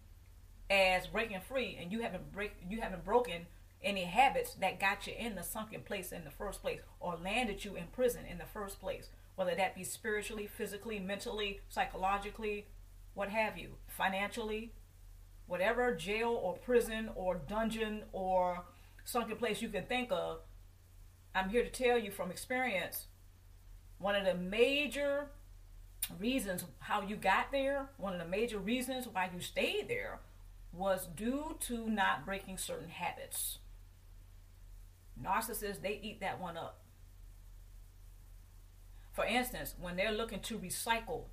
as 0.69 1.07
breaking 1.07 1.41
free 1.41 1.77
and 1.79 1.91
you 1.91 2.01
haven't 2.01 2.31
break 2.31 2.53
you 2.67 2.81
haven't 2.81 3.05
broken 3.05 3.45
any 3.83 4.05
habits 4.05 4.55
that 4.55 4.79
got 4.79 5.05
you 5.05 5.13
in 5.17 5.35
the 5.35 5.43
sunken 5.43 5.81
place 5.81 6.11
in 6.11 6.23
the 6.23 6.31
first 6.31 6.61
place 6.61 6.81
or 6.99 7.17
landed 7.23 7.63
you 7.63 7.75
in 7.75 7.85
prison 7.87 8.25
in 8.29 8.39
the 8.39 8.45
first 8.45 8.81
place, 8.81 9.09
whether 9.35 9.53
that 9.53 9.75
be 9.75 9.83
spiritually, 9.83 10.47
physically, 10.47 10.97
mentally, 10.97 11.61
psychologically, 11.69 12.65
what 13.13 13.29
have 13.29 13.57
you, 13.57 13.75
financially, 13.87 14.71
whatever 15.47 15.93
jail 15.95 16.39
or 16.41 16.57
prison 16.57 17.09
or 17.15 17.35
dungeon 17.35 18.03
or 18.11 18.63
sunken 19.03 19.37
place 19.37 19.61
you 19.61 19.69
can 19.69 19.85
think 19.85 20.11
of, 20.11 20.39
I'm 21.33 21.49
here 21.49 21.63
to 21.63 21.69
tell 21.69 21.97
you 21.97 22.11
from 22.11 22.31
experience, 22.31 23.07
one 23.99 24.15
of 24.15 24.25
the 24.25 24.35
major 24.35 25.27
reasons 26.19 26.65
how 26.79 27.01
you 27.01 27.15
got 27.15 27.51
there, 27.51 27.89
one 27.97 28.13
of 28.13 28.19
the 28.19 28.27
major 28.27 28.59
reasons 28.59 29.07
why 29.11 29.29
you 29.33 29.39
stayed 29.39 29.87
there 29.87 30.19
was 30.71 31.07
due 31.15 31.55
to 31.61 31.89
not 31.89 32.25
breaking 32.25 32.57
certain 32.57 32.89
habits. 32.89 33.59
Narcissists, 35.21 35.81
they 35.81 35.99
eat 36.01 36.19
that 36.19 36.39
one 36.39 36.57
up. 36.57 36.81
For 39.13 39.25
instance, 39.25 39.75
when 39.79 39.95
they're 39.95 40.11
looking 40.11 40.41
to 40.41 40.59
recycle 40.59 41.25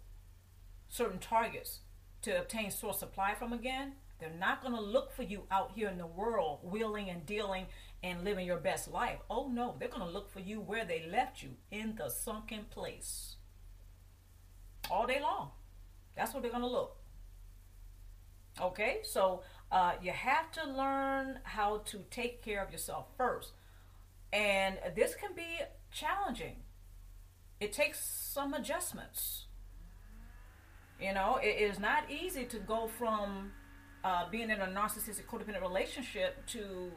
certain 0.88 1.18
targets 1.18 1.80
to 2.22 2.38
obtain 2.38 2.70
source 2.70 3.00
supply 3.00 3.34
from 3.34 3.52
again, 3.52 3.94
They're 4.22 4.30
not 4.38 4.62
going 4.62 4.76
to 4.76 4.80
look 4.80 5.10
for 5.10 5.24
you 5.24 5.42
out 5.50 5.72
here 5.74 5.88
in 5.88 5.98
the 5.98 6.06
world, 6.06 6.60
wheeling 6.62 7.10
and 7.10 7.26
dealing 7.26 7.66
and 8.04 8.22
living 8.22 8.46
your 8.46 8.58
best 8.58 8.88
life. 8.88 9.18
Oh 9.28 9.48
no, 9.48 9.74
they're 9.80 9.88
going 9.88 10.06
to 10.06 10.12
look 10.12 10.30
for 10.30 10.38
you 10.38 10.60
where 10.60 10.84
they 10.84 11.08
left 11.10 11.42
you, 11.42 11.56
in 11.72 11.96
the 11.96 12.08
sunken 12.08 12.66
place. 12.70 13.34
All 14.88 15.08
day 15.08 15.20
long. 15.20 15.50
That's 16.16 16.32
where 16.32 16.40
they're 16.40 16.52
going 16.52 16.62
to 16.62 16.68
look. 16.68 16.98
Okay, 18.60 19.00
so 19.02 19.42
uh, 19.72 19.94
you 20.00 20.12
have 20.12 20.52
to 20.52 20.70
learn 20.70 21.40
how 21.42 21.78
to 21.86 22.04
take 22.08 22.44
care 22.44 22.62
of 22.62 22.70
yourself 22.70 23.06
first. 23.16 23.50
And 24.32 24.78
this 24.94 25.16
can 25.16 25.34
be 25.34 25.62
challenging. 25.90 26.58
It 27.58 27.72
takes 27.72 28.04
some 28.04 28.54
adjustments. 28.54 29.46
You 31.00 31.12
know, 31.12 31.40
it 31.42 31.60
is 31.60 31.80
not 31.80 32.08
easy 32.08 32.44
to 32.44 32.58
go 32.60 32.86
from 32.86 33.50
uh, 34.04 34.28
being 34.30 34.50
in 34.50 34.60
a 34.60 34.66
narcissistic 34.66 35.26
codependent 35.26 35.62
relationship 35.62 36.44
to 36.46 36.90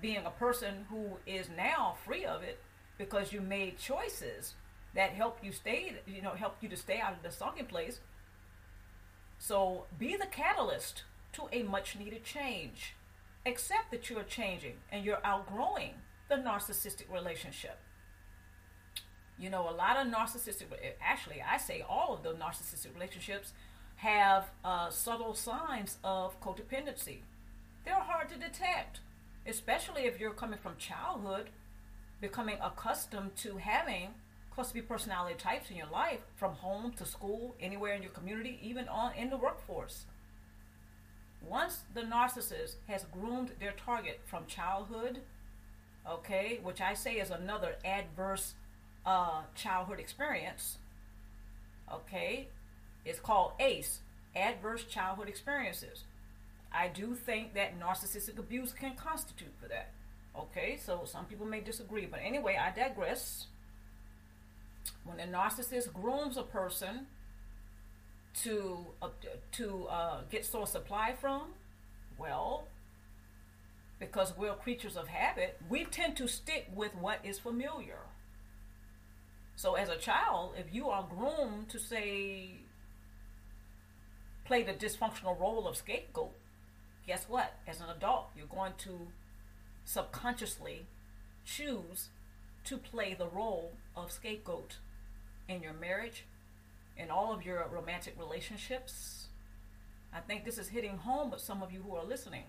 being 0.00 0.24
a 0.24 0.30
person 0.30 0.86
who 0.88 1.18
is 1.26 1.48
now 1.54 1.96
free 2.04 2.24
of 2.24 2.42
it 2.42 2.60
because 2.98 3.32
you 3.32 3.40
made 3.40 3.78
choices 3.78 4.54
that 4.94 5.10
help 5.10 5.38
you 5.42 5.52
stay, 5.52 5.94
you 6.06 6.22
know, 6.22 6.30
help 6.30 6.56
you 6.60 6.68
to 6.68 6.76
stay 6.76 7.00
out 7.00 7.12
of 7.12 7.22
the 7.22 7.30
sunken 7.30 7.66
place. 7.66 8.00
So 9.38 9.86
be 9.98 10.16
the 10.16 10.26
catalyst 10.26 11.04
to 11.32 11.48
a 11.52 11.62
much 11.62 11.96
needed 11.98 12.24
change. 12.24 12.94
Accept 13.46 13.90
that 13.90 14.10
you're 14.10 14.22
changing 14.22 14.76
and 14.90 15.04
you're 15.04 15.24
outgrowing 15.24 15.94
the 16.28 16.36
narcissistic 16.36 17.12
relationship. 17.12 17.78
You 19.38 19.48
know, 19.48 19.68
a 19.70 19.72
lot 19.72 19.96
of 19.96 20.12
narcissistic, 20.12 20.66
actually, 21.00 21.42
I 21.42 21.56
say 21.56 21.82
all 21.88 22.14
of 22.14 22.22
the 22.22 22.32
narcissistic 22.34 22.92
relationships 22.94 23.54
have 24.00 24.46
uh, 24.64 24.88
subtle 24.88 25.34
signs 25.34 25.98
of 26.02 26.40
codependency. 26.40 27.18
They're 27.84 27.94
hard 27.94 28.30
to 28.30 28.38
detect, 28.38 29.00
especially 29.46 30.02
if 30.02 30.18
you're 30.18 30.32
coming 30.32 30.58
from 30.58 30.76
childhood, 30.78 31.50
becoming 32.20 32.56
accustomed 32.62 33.36
to 33.36 33.58
having 33.58 34.14
cluster 34.50 34.74
B 34.74 34.80
personality 34.80 35.36
types 35.38 35.70
in 35.70 35.76
your 35.76 35.90
life, 35.92 36.20
from 36.36 36.54
home 36.54 36.92
to 36.92 37.04
school, 37.04 37.54
anywhere 37.60 37.94
in 37.94 38.02
your 38.02 38.10
community, 38.10 38.58
even 38.62 38.88
on 38.88 39.12
in 39.14 39.28
the 39.28 39.36
workforce. 39.36 40.06
Once 41.46 41.82
the 41.94 42.02
narcissist 42.02 42.76
has 42.88 43.04
groomed 43.12 43.52
their 43.60 43.72
target 43.72 44.20
from 44.24 44.46
childhood, 44.46 45.20
okay, 46.08 46.58
which 46.62 46.80
I 46.80 46.94
say 46.94 47.14
is 47.14 47.30
another 47.30 47.76
adverse 47.84 48.54
uh, 49.04 49.42
childhood 49.54 50.00
experience, 50.00 50.78
okay, 51.92 52.48
it's 53.04 53.20
called 53.20 53.52
ACE, 53.58 54.00
Adverse 54.34 54.84
Childhood 54.84 55.28
Experiences. 55.28 56.04
I 56.72 56.88
do 56.88 57.14
think 57.14 57.54
that 57.54 57.78
narcissistic 57.80 58.38
abuse 58.38 58.72
can 58.72 58.94
constitute 58.94 59.52
for 59.60 59.68
that. 59.68 59.90
Okay, 60.38 60.78
so 60.82 61.02
some 61.04 61.24
people 61.24 61.46
may 61.46 61.60
disagree, 61.60 62.06
but 62.06 62.20
anyway, 62.22 62.56
I 62.60 62.70
digress. 62.70 63.46
When 65.04 65.18
a 65.18 65.26
narcissist 65.26 65.92
grooms 65.92 66.36
a 66.36 66.42
person 66.42 67.06
to 68.42 68.86
uh, 69.02 69.08
to 69.52 69.86
uh, 69.88 70.20
get 70.30 70.46
source 70.46 70.70
supply 70.70 71.14
from, 71.20 71.48
well, 72.16 72.64
because 73.98 74.32
we're 74.36 74.54
creatures 74.54 74.96
of 74.96 75.08
habit, 75.08 75.60
we 75.68 75.84
tend 75.84 76.16
to 76.16 76.28
stick 76.28 76.68
with 76.74 76.94
what 76.94 77.18
is 77.24 77.38
familiar. 77.38 77.98
So, 79.56 79.74
as 79.74 79.88
a 79.88 79.96
child, 79.96 80.54
if 80.56 80.72
you 80.72 80.88
are 80.88 81.06
groomed 81.08 81.68
to 81.70 81.78
say 81.78 82.60
play 84.50 84.64
the 84.64 84.72
dysfunctional 84.72 85.38
role 85.38 85.68
of 85.68 85.76
scapegoat, 85.76 86.32
guess 87.06 87.26
what? 87.28 87.54
As 87.68 87.80
an 87.80 87.86
adult, 87.88 88.30
you're 88.36 88.48
going 88.48 88.72
to 88.78 89.06
subconsciously 89.84 90.86
choose 91.44 92.08
to 92.64 92.76
play 92.76 93.14
the 93.14 93.28
role 93.28 93.74
of 93.96 94.10
scapegoat 94.10 94.78
in 95.48 95.62
your 95.62 95.72
marriage, 95.72 96.24
in 96.98 97.12
all 97.12 97.32
of 97.32 97.46
your 97.46 97.64
romantic 97.72 98.16
relationships. 98.18 99.28
I 100.12 100.18
think 100.18 100.44
this 100.44 100.58
is 100.58 100.66
hitting 100.66 100.96
home 100.96 101.30
with 101.30 101.40
some 101.40 101.62
of 101.62 101.72
you 101.72 101.82
who 101.88 101.94
are 101.94 102.04
listening. 102.04 102.46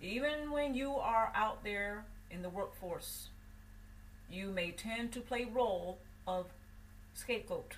Even 0.00 0.52
when 0.52 0.76
you 0.76 0.92
are 0.92 1.32
out 1.34 1.64
there 1.64 2.04
in 2.30 2.42
the 2.42 2.48
workforce, 2.48 3.30
you 4.30 4.52
may 4.52 4.70
tend 4.70 5.10
to 5.10 5.20
play 5.20 5.48
role 5.52 5.98
of 6.28 6.46
scapegoat 7.12 7.74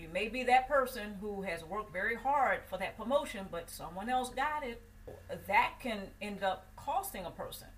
you 0.00 0.08
may 0.08 0.28
be 0.28 0.42
that 0.44 0.66
person 0.66 1.16
who 1.20 1.42
has 1.42 1.62
worked 1.62 1.92
very 1.92 2.16
hard 2.16 2.60
for 2.68 2.78
that 2.78 2.96
promotion, 2.96 3.46
but 3.50 3.68
someone 3.68 4.08
else 4.08 4.30
got 4.30 4.64
it. 4.64 4.80
That 5.46 5.74
can 5.80 6.08
end 6.22 6.42
up 6.42 6.68
costing 6.76 7.24
a 7.26 7.30
person. 7.30 7.68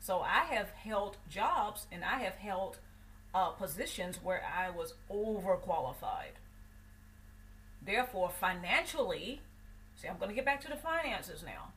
So 0.00 0.20
I 0.20 0.44
have 0.44 0.70
held 0.70 1.16
jobs 1.30 1.86
and 1.90 2.04
I 2.04 2.18
have 2.18 2.34
held 2.34 2.78
uh, 3.34 3.50
positions 3.50 4.18
where 4.22 4.42
I 4.44 4.68
was 4.68 4.94
overqualified. 5.10 6.36
Therefore, 7.82 8.30
financially, 8.30 9.40
see, 9.96 10.08
I'm 10.08 10.18
going 10.18 10.28
to 10.28 10.34
get 10.34 10.44
back 10.44 10.60
to 10.62 10.68
the 10.68 10.76
finances 10.76 11.42
now. 11.44 11.72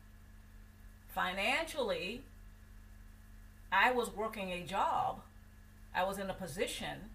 Financially, 1.07 2.23
I 3.71 3.91
was 3.91 4.13
working 4.13 4.51
a 4.51 4.63
job, 4.63 5.21
I 5.95 6.03
was 6.03 6.17
in 6.17 6.29
a 6.29 6.33
position 6.33 7.11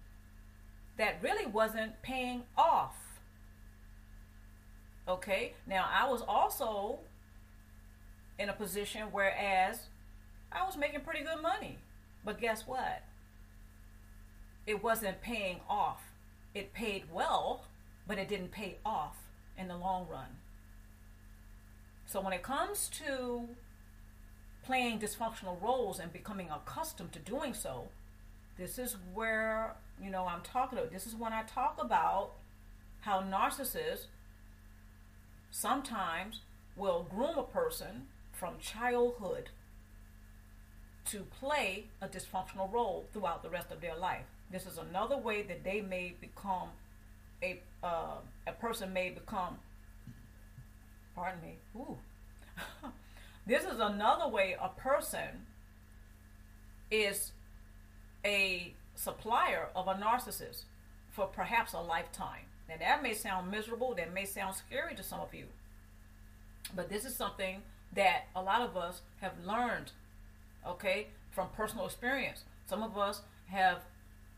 that 0.97 1.21
really 1.21 1.45
wasn't 1.45 2.01
paying 2.01 2.43
off. 2.57 2.95
Okay, 5.07 5.53
now 5.67 5.87
I 5.91 6.09
was 6.09 6.21
also 6.21 6.99
in 8.39 8.49
a 8.49 8.53
position 8.53 9.07
whereas 9.11 9.87
I 10.51 10.65
was 10.65 10.77
making 10.77 11.01
pretty 11.01 11.23
good 11.23 11.41
money, 11.41 11.77
but 12.23 12.39
guess 12.39 12.67
what? 12.67 13.03
It 14.65 14.83
wasn't 14.83 15.21
paying 15.21 15.59
off. 15.69 16.03
It 16.53 16.73
paid 16.73 17.05
well, 17.11 17.65
but 18.07 18.17
it 18.17 18.29
didn't 18.29 18.51
pay 18.51 18.77
off 18.85 19.17
in 19.57 19.67
the 19.67 19.75
long 19.77 20.07
run. 20.09 20.37
So 22.05 22.21
when 22.21 22.33
it 22.33 22.43
comes 22.43 22.89
to 22.99 23.49
playing 24.63 24.99
dysfunctional 24.99 25.61
roles 25.61 25.99
and 25.99 26.13
becoming 26.13 26.49
accustomed 26.49 27.11
to 27.13 27.19
doing 27.19 27.53
so, 27.53 27.89
this 28.57 28.77
is 28.77 28.95
where 29.13 29.75
you 30.01 30.09
know, 30.09 30.25
I'm 30.25 30.41
talking 30.41 30.77
about 30.77 30.91
this 30.91 31.07
is 31.07 31.15
when 31.15 31.33
I 31.33 31.43
talk 31.43 31.77
about 31.79 32.31
how 33.01 33.21
narcissists 33.21 34.05
sometimes 35.51 36.41
will 36.75 37.05
groom 37.09 37.37
a 37.37 37.43
person 37.43 38.07
from 38.31 38.55
childhood 38.59 39.49
to 41.05 41.19
play 41.39 41.85
a 42.01 42.07
dysfunctional 42.07 42.71
role 42.71 43.05
throughout 43.11 43.43
the 43.43 43.49
rest 43.49 43.71
of 43.71 43.81
their 43.81 43.95
life. 43.95 44.25
This 44.51 44.65
is 44.65 44.77
another 44.77 45.17
way 45.17 45.41
that 45.43 45.63
they 45.63 45.81
may 45.81 46.15
become 46.19 46.69
a 47.41 47.59
uh, 47.83 48.17
a 48.47 48.51
person 48.53 48.93
may 48.93 49.09
become. 49.09 49.57
Pardon 51.15 51.41
me. 51.41 51.55
Ooh. 51.75 51.97
this 53.47 53.63
is 53.63 53.79
another 53.79 54.27
way 54.27 54.55
a 54.59 54.69
person 54.69 55.45
is 56.89 57.31
a 58.25 58.73
supplier 58.95 59.67
of 59.75 59.87
a 59.87 59.93
narcissist 59.93 60.63
for 61.09 61.25
perhaps 61.27 61.73
a 61.73 61.79
lifetime. 61.79 62.45
Now, 62.67 62.75
that 62.79 63.03
may 63.03 63.13
sound 63.13 63.51
miserable, 63.51 63.93
that 63.95 64.13
may 64.13 64.25
sound 64.25 64.55
scary 64.55 64.95
to 64.95 65.03
some 65.03 65.19
of 65.19 65.33
you, 65.33 65.45
but 66.75 66.89
this 66.89 67.05
is 67.05 67.15
something 67.15 67.61
that 67.93 68.25
a 68.35 68.41
lot 68.41 68.61
of 68.61 68.75
us 68.77 69.01
have 69.21 69.33
learned, 69.45 69.91
okay, 70.65 71.07
from 71.31 71.49
personal 71.55 71.85
experience. 71.85 72.43
Some 72.65 72.81
of 72.81 72.97
us 72.97 73.21
have 73.47 73.79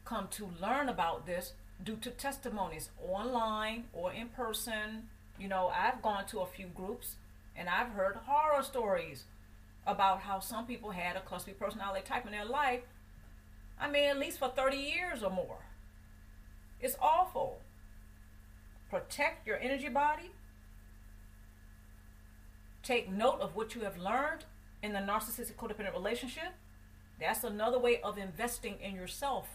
come 0.04 0.28
to 0.32 0.50
learn 0.62 0.90
about 0.90 1.26
this 1.26 1.54
due 1.84 1.98
to 1.98 2.10
testimonies 2.10 2.90
online 3.08 3.86
or 3.94 4.12
in 4.12 4.28
person. 4.30 5.10
You 5.40 5.48
know, 5.48 5.72
I've 5.74 6.02
gone 6.02 6.26
to 6.28 6.40
a 6.40 6.46
few 6.46 6.68
groups 6.68 7.16
and 7.56 7.70
I've 7.70 7.90
heard 7.90 8.16
horror 8.26 8.64
stories 8.64 9.26
about 9.88 10.22
how 10.22 10.40
some 10.40 10.66
people 10.66 10.92
had 10.92 11.16
a 11.16 11.22
cluster 11.22 11.52
personality 11.52 12.04
type 12.06 12.26
in 12.26 12.32
their 12.32 12.46
life 12.46 12.82
I 13.80 13.90
mean, 13.90 14.06
at 14.06 14.18
least 14.18 14.40
for 14.40 14.50
30 14.50 14.78
years 14.78 15.24
or 15.24 15.30
more. 15.30 15.66
It's 16.80 16.96
awful. 17.02 17.60
Protect 18.90 19.46
your 19.48 19.58
energy 19.58 19.90
body. 19.90 20.32
Take 22.84 23.12
note 23.12 23.40
of 23.42 23.56
what 23.56 23.76
you 23.76 23.82
have 23.82 23.98
learned 23.98 24.46
in 24.84 24.94
the 24.94 25.00
narcissistic 25.00 25.56
codependent 25.56 25.94
relationship. 25.94 26.54
That's 27.20 27.44
another 27.44 27.80
way 27.80 28.00
of 28.02 28.18
investing 28.18 28.76
in 28.82 28.94
yourself 28.94 29.48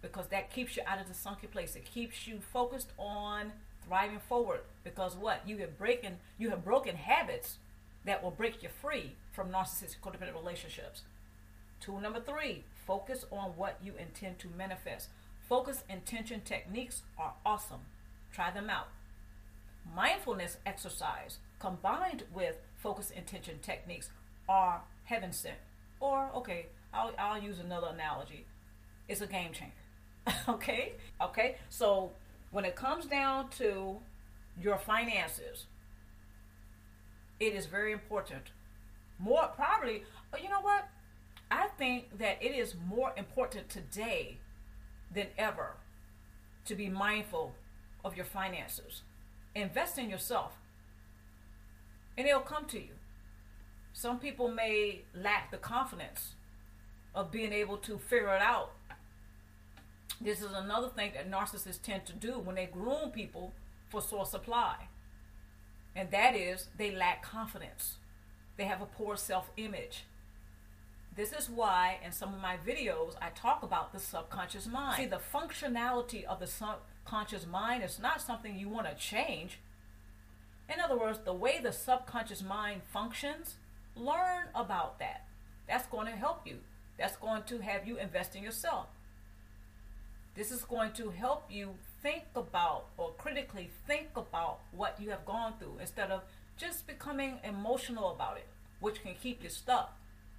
because 0.00 0.28
that 0.28 0.50
keeps 0.50 0.76
you 0.76 0.82
out 0.86 1.00
of 1.00 1.08
the 1.08 1.14
sunken 1.14 1.48
place. 1.50 1.76
It 1.76 1.84
keeps 1.84 2.26
you 2.26 2.40
focused 2.40 2.92
on 2.98 3.52
thriving 3.86 4.20
forward 4.20 4.60
because 4.84 5.16
what? 5.16 5.42
You 5.46 5.58
have 5.58 5.78
broken 5.78 6.18
you 6.38 6.50
have 6.50 6.64
broken 6.64 6.96
habits 6.96 7.58
that 8.04 8.22
will 8.22 8.30
break 8.30 8.62
you 8.62 8.68
free 8.80 9.12
from 9.32 9.50
narcissistic 9.50 10.00
codependent 10.02 10.34
relationships. 10.34 11.02
Tool 11.80 12.00
number 12.00 12.20
three, 12.20 12.64
focus 12.86 13.24
on 13.30 13.50
what 13.56 13.78
you 13.82 13.94
intend 13.98 14.38
to 14.40 14.48
manifest. 14.56 15.08
Focus 15.48 15.84
intention 15.88 16.40
techniques 16.44 17.02
are 17.18 17.34
awesome. 17.44 17.82
Try 18.32 18.50
them 18.50 18.70
out. 18.70 18.88
mindfulness 19.94 20.58
exercise 20.66 21.38
combined 21.58 22.24
with 22.34 22.56
focus 22.76 23.10
intention 23.10 23.58
techniques 23.62 24.10
are 24.48 24.82
heaven 25.04 25.32
sent. 25.32 25.56
Or, 26.00 26.30
okay, 26.34 26.66
I'll, 26.92 27.12
I'll 27.18 27.40
use 27.42 27.58
another 27.58 27.88
analogy. 27.92 28.46
It's 29.08 29.20
a 29.20 29.26
game 29.26 29.52
changer. 29.52 29.72
okay? 30.48 30.94
Okay? 31.20 31.56
So 31.68 32.12
when 32.50 32.64
it 32.64 32.76
comes 32.76 33.06
down 33.06 33.48
to 33.50 33.98
your 34.60 34.78
finances, 34.78 35.66
it 37.40 37.54
is 37.54 37.66
very 37.66 37.92
important. 37.92 38.50
More 39.18 39.48
probably, 39.54 40.04
you 40.42 40.48
know 40.48 40.60
what? 40.60 40.88
I 41.50 41.68
think 41.78 42.18
that 42.18 42.42
it 42.42 42.52
is 42.52 42.74
more 42.74 43.12
important 43.16 43.68
today 43.68 44.38
than 45.12 45.28
ever 45.38 45.74
to 46.64 46.74
be 46.74 46.88
mindful 46.88 47.54
of 48.04 48.16
your 48.16 48.24
finances. 48.24 49.02
Invest 49.54 49.98
in 49.98 50.10
yourself, 50.10 50.52
and 52.18 52.26
it'll 52.26 52.40
come 52.40 52.66
to 52.66 52.78
you. 52.78 52.94
Some 53.92 54.18
people 54.18 54.48
may 54.48 55.02
lack 55.14 55.50
the 55.50 55.56
confidence 55.56 56.34
of 57.14 57.30
being 57.30 57.52
able 57.52 57.78
to 57.78 57.96
figure 57.98 58.34
it 58.34 58.42
out. 58.42 58.72
This 60.20 60.40
is 60.40 60.52
another 60.52 60.88
thing 60.88 61.12
that 61.14 61.30
narcissists 61.30 61.80
tend 61.80 62.04
to 62.06 62.12
do 62.12 62.38
when 62.38 62.56
they 62.56 62.66
groom 62.66 63.10
people 63.10 63.52
for 63.88 64.02
source 64.02 64.30
supply. 64.30 64.88
And 65.94 66.10
that 66.10 66.36
is 66.36 66.68
they 66.76 66.94
lack 66.94 67.22
confidence. 67.22 67.94
They 68.56 68.64
have 68.64 68.82
a 68.82 68.86
poor 68.86 69.16
self 69.16 69.50
image. 69.56 70.04
This 71.16 71.32
is 71.32 71.48
why 71.48 71.98
in 72.04 72.12
some 72.12 72.34
of 72.34 72.40
my 72.40 72.58
videos 72.58 73.14
I 73.22 73.30
talk 73.30 73.62
about 73.62 73.92
the 73.92 73.98
subconscious 73.98 74.66
mind. 74.66 74.96
See, 74.96 75.06
the 75.06 75.18
functionality 75.18 76.24
of 76.24 76.40
the 76.40 76.46
subconscious 76.46 77.46
mind 77.46 77.82
is 77.82 77.98
not 77.98 78.20
something 78.20 78.58
you 78.58 78.68
want 78.68 78.86
to 78.86 78.94
change. 78.94 79.58
In 80.68 80.78
other 80.78 80.98
words, 80.98 81.20
the 81.24 81.32
way 81.32 81.58
the 81.58 81.72
subconscious 81.72 82.42
mind 82.42 82.82
functions, 82.92 83.54
learn 83.94 84.48
about 84.54 84.98
that. 84.98 85.24
That's 85.66 85.86
going 85.86 86.06
to 86.06 86.12
help 86.12 86.46
you. 86.46 86.58
That's 86.98 87.16
going 87.16 87.44
to 87.44 87.58
have 87.60 87.86
you 87.86 87.96
invest 87.96 88.36
in 88.36 88.42
yourself. 88.42 88.86
This 90.34 90.52
is 90.52 90.64
going 90.64 90.92
to 90.92 91.10
help 91.10 91.44
you 91.50 91.76
think 92.02 92.24
about 92.34 92.88
or 92.98 93.12
critically 93.16 93.70
think 93.86 94.08
about 94.16 94.58
what 94.70 95.00
you 95.00 95.08
have 95.10 95.24
gone 95.24 95.54
through 95.58 95.78
instead 95.80 96.10
of 96.10 96.24
just 96.58 96.86
becoming 96.86 97.38
emotional 97.42 98.12
about 98.12 98.36
it, 98.36 98.46
which 98.80 99.02
can 99.02 99.14
keep 99.14 99.42
you 99.42 99.48
stuck. 99.48 99.96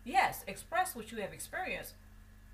Yes, 0.08 0.46
express 0.48 0.96
what 0.96 1.12
you 1.12 1.18
have 1.18 1.34
experienced 1.34 1.96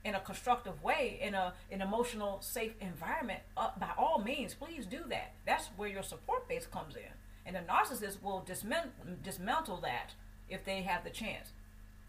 in 0.04 0.16
a 0.16 0.20
constructive 0.20 0.82
way, 0.82 1.20
in 1.22 1.36
a 1.36 1.54
an 1.72 1.82
emotional, 1.84 2.42
safe 2.42 2.74
environment. 2.82 3.42
Uh, 3.56 3.70
by 3.80 3.92
all 3.96 4.18
means, 4.18 4.56
please 4.56 4.88
do 4.88 5.02
that. 5.10 5.34
That's 5.46 5.68
where 5.78 5.88
your 5.88 6.02
support 6.02 6.50
base 6.50 6.66
comes 6.66 6.96
in, 6.96 7.14
and 7.46 7.56
the 7.56 7.60
narcissist 7.60 8.24
will 8.24 8.40
dismantle, 8.40 8.92
dismantle 9.22 9.82
that 9.82 10.16
if 10.50 10.66
they 10.66 10.82
have 10.82 11.04
the 11.04 11.12
chance. 11.12 11.54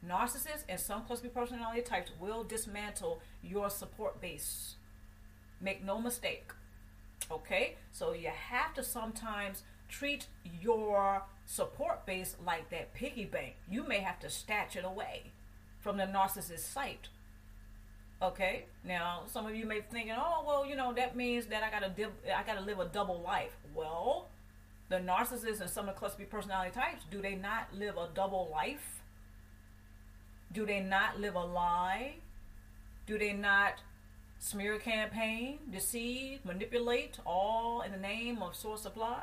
Narcissists 0.07 0.65
and 0.67 0.81
some 0.81 1.05
cluster 1.05 1.29
personality 1.29 1.83
types 1.83 2.11
will 2.19 2.43
dismantle 2.43 3.21
your 3.43 3.69
support 3.69 4.23
base. 4.23 4.77
Make 5.61 5.85
no 5.85 6.01
mistake. 6.01 6.53
Okay? 7.31 7.77
So 7.93 8.15
you 8.15 8.29
have 8.29 8.73
to 8.75 8.83
sometimes 8.83 9.63
treat 9.89 10.27
your 10.61 11.23
support 11.45 12.07
base 12.07 12.37
like 12.45 12.71
that 12.71 12.95
piggy 12.95 13.27
bank. 13.27 13.57
You 13.71 13.87
may 13.87 13.99
have 13.99 14.19
to 14.21 14.31
stash 14.31 14.77
it 14.77 14.85
away 14.85 15.33
from 15.85 15.99
the 15.99 16.05
narcissist's 16.05 16.65
sight. 16.65 17.09
Okay? 18.23 18.65
Now, 18.85 19.25
some 19.27 19.47
of 19.47 19.55
you 19.55 19.67
may 19.67 19.81
be 19.81 19.87
thinking, 19.93 20.15
"Oh, 20.17 20.43
well, 20.47 20.65
you 20.65 20.75
know, 20.75 20.95
that 20.95 21.15
means 21.15 21.47
that 21.49 21.63
I 21.63 21.71
got 21.71 21.81
to 21.81 21.91
div- 21.91 22.25
I 22.35 22.43
got 22.43 22.55
to 22.55 22.63
live 22.63 22.81
a 22.81 22.87
double 22.87 23.21
life." 23.21 23.55
Well, 23.75 24.31
the 24.89 24.97
narcissist 24.97 25.61
and 25.61 25.69
some 25.69 25.89
of 25.89 25.95
the 25.95 25.99
cluster 25.99 26.25
personality 26.25 26.71
types, 26.71 27.05
do 27.11 27.21
they 27.21 27.35
not 27.35 27.75
live 27.75 27.99
a 27.99 28.09
double 28.15 28.49
life? 28.51 29.03
Do 30.51 30.65
they 30.65 30.81
not 30.81 31.21
live 31.21 31.35
a 31.35 31.45
lie? 31.45 32.15
Do 33.07 33.19
they 33.19 33.35
not 33.35 33.75
smear 34.39 34.75
a 34.75 34.79
campaign, 34.79 35.59
deceive, 35.71 36.45
manipulate, 36.47 37.19
all 37.27 37.83
in 37.83 37.93
the 37.93 37.99
name 37.99 38.43
of 38.43 38.57
source 38.57 38.83
supply? 38.83 39.23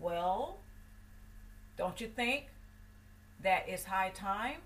Well, 0.00 0.60
don't 1.76 2.00
you 2.00 2.08
think 2.08 2.46
that 3.42 3.68
it's 3.68 3.84
high 3.84 4.10
time 4.10 4.62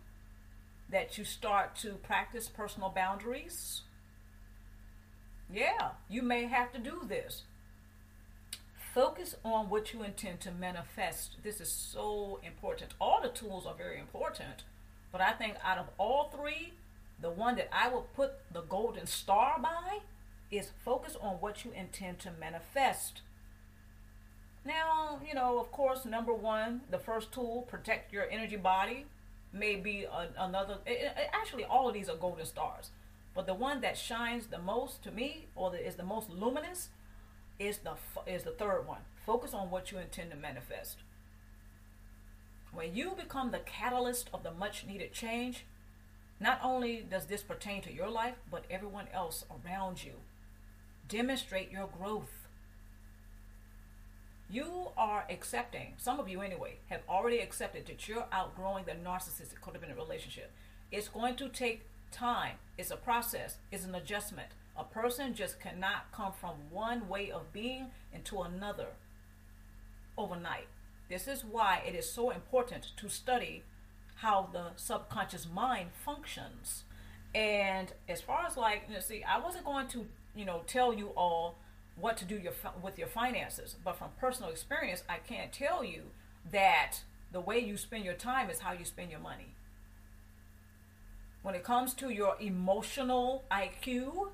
that 0.91 1.17
you 1.17 1.25
start 1.25 1.77
to 1.77 1.95
practice 1.95 2.49
personal 2.49 2.91
boundaries? 2.91 3.83
Yeah, 5.53 5.91
you 6.09 6.23
may 6.23 6.45
have 6.45 6.73
to 6.73 6.79
do 6.79 7.03
this. 7.09 7.43
Focus 8.95 9.37
on 9.45 9.71
what 9.71 9.93
you 9.93 10.03
intend 10.03 10.41
to 10.41 10.51
manifest. 10.51 11.37
This 11.43 11.61
is 11.61 11.71
so 11.71 12.41
important. 12.45 12.95
All 13.01 13.21
the 13.23 13.29
tools 13.29 13.67
are 13.67 13.75
very 13.75 13.99
important, 13.99 14.65
but 15.13 15.21
I 15.21 15.33
think 15.33 15.55
out 15.65 15.79
of 15.79 15.87
all 15.97 16.33
three, 16.35 16.73
the 17.21 17.31
one 17.31 17.57
that 17.57 17.69
I 17.73 17.89
will 17.89 18.09
put 18.15 18.33
the 18.53 18.63
golden 18.63 19.07
star 19.07 19.59
by 19.61 19.99
is 20.51 20.71
focus 20.85 21.17
on 21.21 21.35
what 21.35 21.65
you 21.65 21.71
intend 21.73 22.19
to 22.21 22.33
manifest. 22.39 23.23
Now, 24.65 25.21
you 25.27 25.35
know, 25.35 25.59
of 25.59 25.71
course, 25.73 26.05
number 26.05 26.35
one, 26.35 26.83
the 26.91 26.99
first 26.99 27.33
tool, 27.33 27.63
protect 27.63 28.13
your 28.13 28.29
energy 28.31 28.57
body, 28.57 29.07
may 29.53 29.77
be 29.77 30.05
a, 30.05 30.29
another. 30.39 30.79
It, 30.87 31.13
it, 31.17 31.31
actually, 31.33 31.65
all 31.65 31.89
of 31.89 31.95
these 31.95 32.09
are 32.09 32.17
golden 32.17 32.47
stars. 32.47 32.91
But 33.35 33.47
the 33.47 33.55
one 33.55 33.81
that 33.83 33.97
shines 33.97 34.47
the 34.47 34.59
most 34.59 35.03
to 35.05 35.11
me, 35.11 35.47
or 35.55 35.71
the, 35.71 35.87
is 35.87 35.95
the 35.95 36.03
most 36.03 36.31
luminous, 36.31 36.89
is 37.59 37.79
the 37.79 37.95
is 38.27 38.43
the 38.43 38.51
third 38.51 38.87
one. 38.87 39.03
Focus 39.25 39.55
on 39.55 39.71
what 39.71 39.93
you 39.93 39.99
intend 39.99 40.31
to 40.31 40.37
manifest. 40.37 40.99
When 42.73 42.95
you 42.95 43.13
become 43.17 43.51
the 43.51 43.59
catalyst 43.59 44.31
of 44.33 44.43
the 44.43 44.53
much 44.53 44.87
needed 44.87 45.13
change, 45.13 45.65
not 46.39 46.61
only 46.63 47.05
does 47.09 47.27
this 47.27 47.43
pertain 47.43 47.83
to 47.83 47.93
your 47.93 48.09
life, 48.09 48.37
but 48.51 48.65
everyone 48.71 49.09
else 49.13 49.45
around 49.51 50.05
you. 50.05 50.13
Demonstrate 51.09 51.71
your 51.71 51.89
growth. 51.89 52.40
You 54.51 54.89
are 54.97 55.27
accepting, 55.31 55.95
some 55.97 56.19
of 56.19 56.29
you 56.29 56.41
anyway, 56.41 56.79
have 56.89 57.03
already 57.09 57.39
accepted 57.39 57.87
that 57.87 58.09
you're 58.09 58.27
outgrowing 58.33 58.85
the 58.85 58.93
narcissistic 58.93 59.61
codependent 59.63 59.97
relationship. 59.97 60.51
It's 60.91 61.07
going 61.07 61.37
to 61.37 61.49
take 61.49 61.83
time, 62.11 62.57
it's 62.77 62.91
a 62.91 62.97
process, 62.97 63.59
it's 63.71 63.85
an 63.85 63.95
adjustment. 63.95 64.49
A 64.77 64.83
person 64.83 65.35
just 65.35 65.61
cannot 65.61 66.11
come 66.11 66.33
from 66.33 66.55
one 66.71 67.09
way 67.09 67.31
of 67.31 67.53
being 67.53 67.93
into 68.13 68.41
another 68.43 68.89
overnight. 70.19 70.67
This 71.09 71.29
is 71.29 71.45
why 71.45 71.83
it 71.87 71.95
is 71.95 72.11
so 72.11 72.31
important 72.31 72.91
to 72.97 73.09
study 73.09 73.63
how 74.17 74.49
the 74.53 74.71
subconscious 74.75 75.47
mind 75.49 75.91
functions. 76.05 76.83
And 77.37 77.93
as 78.09 78.21
far 78.21 78.47
as 78.47 78.57
like, 78.57 78.83
you 78.89 78.95
know, 78.95 79.01
see, 79.01 79.23
I 79.23 79.39
wasn't 79.39 79.65
going 79.65 79.87
to, 79.89 80.07
you 80.35 80.45
know, 80.45 80.63
tell 80.67 80.93
you 80.93 81.09
all 81.17 81.57
what 82.01 82.17
to 82.19 82.25
do 82.25 82.37
your 82.37 82.53
with 82.83 82.99
your 82.99 83.09
finances, 83.09 83.77
but 83.85 83.97
from 83.97 84.11
personal 84.19 84.51
experience, 84.51 85.03
I 85.09 85.19
can't 85.19 85.53
tell 85.53 85.85
you 85.85 86.03
that 86.51 86.99
the 87.33 87.41
way 87.41 87.59
you 87.59 87.77
spend 87.77 88.05
your 88.05 88.15
time 88.15 88.51
is 88.51 88.61
how 88.61 88.73
you 88.73 88.85
spend 88.85 89.11
your 89.11 89.21
money. 89.21 89.55
When 91.43 91.55
it 91.55 91.65
comes 91.65 91.95
to 91.95 92.11
your 92.11 92.37
emotional 92.41 93.45
IQ, 93.51 94.29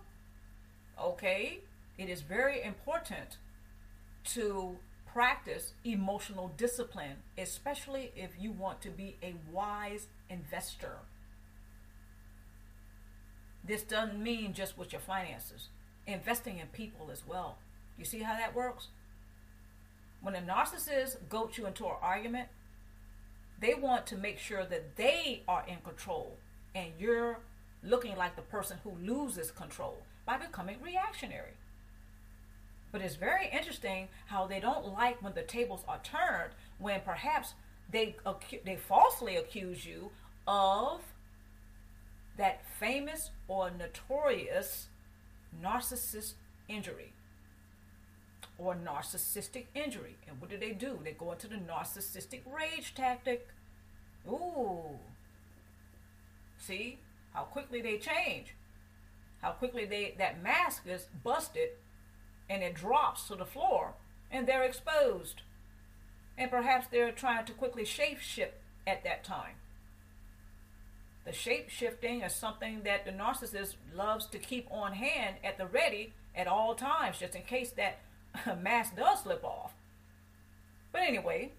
okay, 1.01 1.61
it 1.99 2.09
is 2.09 2.23
very 2.23 2.63
important 2.63 3.39
to 4.35 4.77
practice 5.13 5.73
emotional 5.85 6.53
discipline, 6.57 7.17
especially 7.39 8.13
if 8.17 8.31
you 8.39 8.53
want 8.53 8.81
to 8.83 8.91
be 8.91 9.17
a 9.23 9.35
wise 9.53 10.09
investor. 10.29 10.99
This 13.65 13.83
doesn't 13.83 14.23
mean 14.23 14.53
just 14.53 14.77
with 14.77 14.93
your 14.93 15.01
finances, 15.01 15.69
investing 16.07 16.59
in 16.59 16.67
people 16.69 17.11
as 17.13 17.27
well. 17.27 17.59
You 17.99 18.05
see 18.05 18.21
how 18.21 18.35
that 18.37 18.55
works? 18.55 18.89
When 20.21 20.35
a 20.35 20.41
narcissist 20.41 21.29
goats 21.29 21.59
you 21.59 21.67
into 21.67 21.87
an 21.87 21.97
argument, 22.03 22.49
they 23.61 23.75
want 23.75 24.07
to 24.07 24.17
make 24.17 24.39
sure 24.39 24.65
that 24.65 24.97
they 24.97 25.43
are 25.49 25.65
in 25.67 25.79
control 25.79 26.37
and 26.75 26.93
you're 26.99 27.39
looking 27.83 28.17
like 28.17 28.37
the 28.37 28.43
person 28.43 28.79
who 28.85 28.93
loses 29.03 29.51
control 29.51 30.03
by 30.27 30.37
becoming 30.37 30.77
reactionary. 30.83 31.53
But 32.93 33.01
it's 33.01 33.17
very 33.17 33.49
interesting 33.53 34.09
how 34.27 34.47
they 34.47 34.61
don't 34.61 34.93
like 34.93 35.23
when 35.23 35.35
the 35.35 35.43
tables 35.43 35.85
are 35.89 36.01
turned 36.03 36.53
when 36.79 37.01
perhaps 37.01 37.55
they 37.91 38.17
they 38.65 38.77
falsely 38.77 39.37
accuse 39.37 39.87
you 39.87 40.11
of 40.47 41.01
that 42.37 42.65
famous 42.79 43.31
or 43.49 43.71
notorious 43.71 44.89
narcissist 45.63 46.35
injury 46.69 47.13
or 48.59 48.75
narcissistic 48.75 49.67
injury. 49.75 50.17
And 50.29 50.41
what 50.41 50.51
do 50.51 50.57
they 50.57 50.73
do? 50.73 50.99
They 51.03 51.13
go 51.13 51.33
into 51.33 51.49
the 51.49 51.57
narcissistic 51.57 52.41
rage 52.47 52.95
tactic. 52.95 53.49
Ooh. 54.29 54.99
See 56.59 56.99
how 57.33 57.43
quickly 57.43 57.81
they 57.81 57.99
change. 57.99 58.55
How 59.43 59.53
quickly 59.53 59.85
they 59.85 60.15
that 60.19 60.43
mask 60.43 60.87
is 60.87 61.09
busted 61.23 61.71
and 62.49 62.63
it 62.63 62.75
drops 62.75 63.29
to 63.29 63.37
the 63.37 63.45
floor 63.45 63.95
and 64.31 64.47
they're 64.47 64.65
exposed. 64.65 65.43
And 66.39 66.51
perhaps 66.51 66.87
they're 66.87 67.13
trying 67.13 67.45
to 67.47 67.53
quickly 67.53 67.85
shape 67.85 68.21
shift 68.21 68.55
at 68.87 69.05
that 69.05 69.25
time. 69.25 69.55
The 71.27 71.33
shape 71.33 71.69
shifting 71.69 72.23
is 72.23 72.33
something 72.33 72.83
that 72.85 73.05
the 73.05 73.11
narcissist 73.11 73.75
loves 73.93 74.27
to 74.27 74.39
keep 74.39 74.69
on 74.71 74.93
hand 74.93 75.37
at 75.43 75.59
the 75.59 75.67
ready 75.67 76.13
at 76.37 76.47
all 76.47 76.77
times, 76.77 77.19
just 77.19 77.35
in 77.35 77.43
case 77.43 77.73
that 77.73 77.99
mask 78.63 78.95
does 78.97 79.25
slip 79.25 79.45
off. 79.45 79.75
But 80.93 81.03
anyway, 81.03 81.51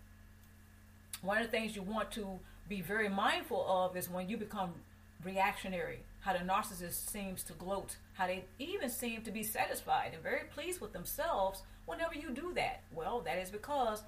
one 1.21 1.37
of 1.37 1.43
the 1.43 1.51
things 1.51 1.75
you 1.75 1.81
want 1.81 2.11
to 2.11 2.39
be 2.69 2.81
very 2.81 3.09
mindful 3.09 3.65
of 3.67 3.97
is 3.97 4.09
when 4.09 4.29
you 4.29 4.37
become 4.37 4.73
reactionary, 5.21 5.99
how 6.21 6.31
the 6.31 6.39
narcissist 6.39 7.09
seems 7.09 7.43
to 7.43 7.53
gloat, 7.53 7.97
how 8.13 8.27
they 8.27 8.45
even 8.59 8.89
seem 8.89 9.21
to 9.23 9.31
be 9.31 9.43
satisfied 9.43 10.11
and 10.13 10.23
very 10.23 10.45
pleased 10.45 10.79
with 10.79 10.93
themselves 10.93 11.63
whenever 11.85 12.15
you 12.15 12.29
do 12.29 12.53
that. 12.55 12.83
Well, 12.93 13.19
that 13.21 13.37
is 13.37 13.49
because 13.49 14.03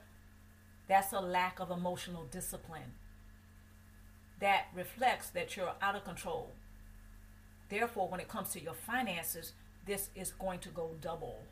that's 0.88 1.12
a 1.12 1.20
lack 1.20 1.60
of 1.60 1.70
emotional 1.70 2.24
discipline. 2.32 2.94
That 4.40 4.68
reflects 4.74 5.30
that 5.32 5.58
you're 5.58 5.74
out 5.82 5.96
of 5.96 6.04
control. 6.04 6.52
Therefore, 7.70 8.08
when 8.08 8.20
it 8.20 8.28
comes 8.28 8.50
to 8.52 8.62
your 8.62 8.74
finances, 8.74 9.54
this 9.86 10.10
is 10.16 10.32
going 10.32 10.60
to 10.60 10.70
go 10.70 10.92
double. 11.02 11.44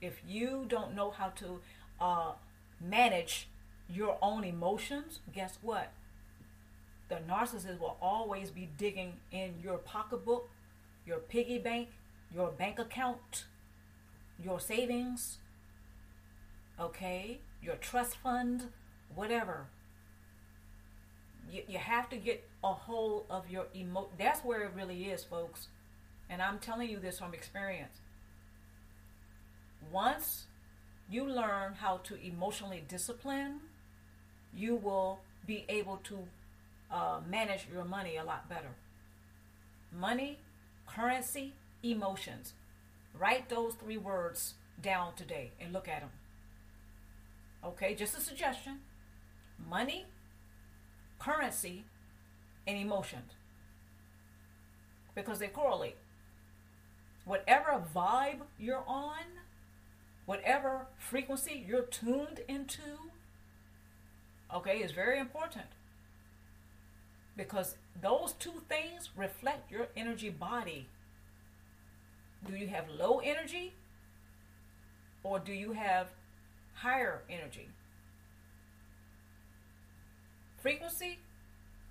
If 0.00 0.20
you 0.26 0.66
don't 0.68 0.94
know 0.94 1.10
how 1.10 1.28
to 1.30 1.60
uh, 2.00 2.32
manage 2.80 3.48
your 3.88 4.18
own 4.20 4.44
emotions, 4.44 5.20
guess 5.32 5.58
what? 5.62 5.92
The 7.08 7.16
narcissist 7.16 7.78
will 7.78 7.96
always 8.02 8.50
be 8.50 8.68
digging 8.76 9.14
in 9.30 9.54
your 9.62 9.78
pocketbook, 9.78 10.50
your 11.06 11.18
piggy 11.18 11.58
bank, 11.58 11.88
your 12.34 12.50
bank 12.50 12.78
account, 12.78 13.44
your 14.42 14.58
savings, 14.58 15.38
okay, 16.78 17.38
your 17.62 17.76
trust 17.76 18.16
fund, 18.16 18.64
whatever. 19.14 19.66
You, 21.50 21.62
you 21.68 21.78
have 21.78 22.08
to 22.10 22.16
get 22.16 22.48
a 22.62 22.72
hold 22.72 23.26
of 23.30 23.48
your 23.50 23.66
emo. 23.74 24.08
That's 24.18 24.40
where 24.40 24.62
it 24.62 24.72
really 24.74 25.04
is, 25.04 25.24
folks. 25.24 25.68
And 26.28 26.42
I'm 26.42 26.58
telling 26.58 26.90
you 26.90 26.98
this 26.98 27.18
from 27.18 27.34
experience. 27.34 28.00
Once 29.92 30.46
you 31.08 31.24
learn 31.24 31.74
how 31.74 31.98
to 31.98 32.16
emotionally 32.16 32.82
discipline, 32.88 33.60
you 34.54 34.74
will 34.74 35.20
be 35.46 35.64
able 35.68 35.98
to 35.98 36.18
uh, 36.90 37.20
manage 37.28 37.66
your 37.72 37.84
money 37.84 38.16
a 38.16 38.24
lot 38.24 38.48
better. 38.48 38.74
Money, 39.92 40.38
currency, 40.86 41.52
emotions. 41.82 42.54
Write 43.18 43.48
those 43.48 43.74
three 43.74 43.96
words 43.96 44.54
down 44.82 45.14
today 45.14 45.52
and 45.60 45.72
look 45.72 45.88
at 45.88 46.00
them. 46.00 46.10
Okay, 47.64 47.94
just 47.94 48.16
a 48.16 48.20
suggestion. 48.20 48.80
Money, 49.68 50.06
currency, 51.18 51.84
and 52.66 52.76
emotions. 52.76 53.32
Because 55.14 55.38
they 55.38 55.48
correlate. 55.48 55.96
Whatever 57.24 57.82
vibe 57.94 58.40
you're 58.58 58.84
on, 58.86 59.24
whatever 60.26 60.86
frequency 60.98 61.64
you're 61.66 61.82
tuned 61.82 62.40
into, 62.48 62.82
okay, 64.54 64.78
is 64.78 64.92
very 64.92 65.18
important. 65.18 65.66
Because 67.36 67.76
those 68.00 68.34
two 68.34 68.62
things 68.68 69.10
reflect 69.16 69.70
your 69.70 69.88
energy 69.96 70.30
body. 70.30 70.88
Do 72.46 72.56
you 72.56 72.68
have 72.68 72.88
low 72.88 73.20
energy 73.20 73.74
or 75.22 75.38
do 75.38 75.52
you 75.52 75.72
have 75.72 76.08
higher 76.74 77.22
energy? 77.28 77.68
Frequency, 80.66 81.20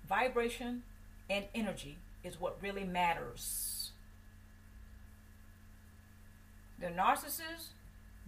vibration, 0.06 0.82
and 1.30 1.46
energy 1.54 1.96
is 2.22 2.38
what 2.38 2.60
really 2.60 2.84
matters. 2.84 3.92
The 6.78 6.88
narcissist 6.88 7.68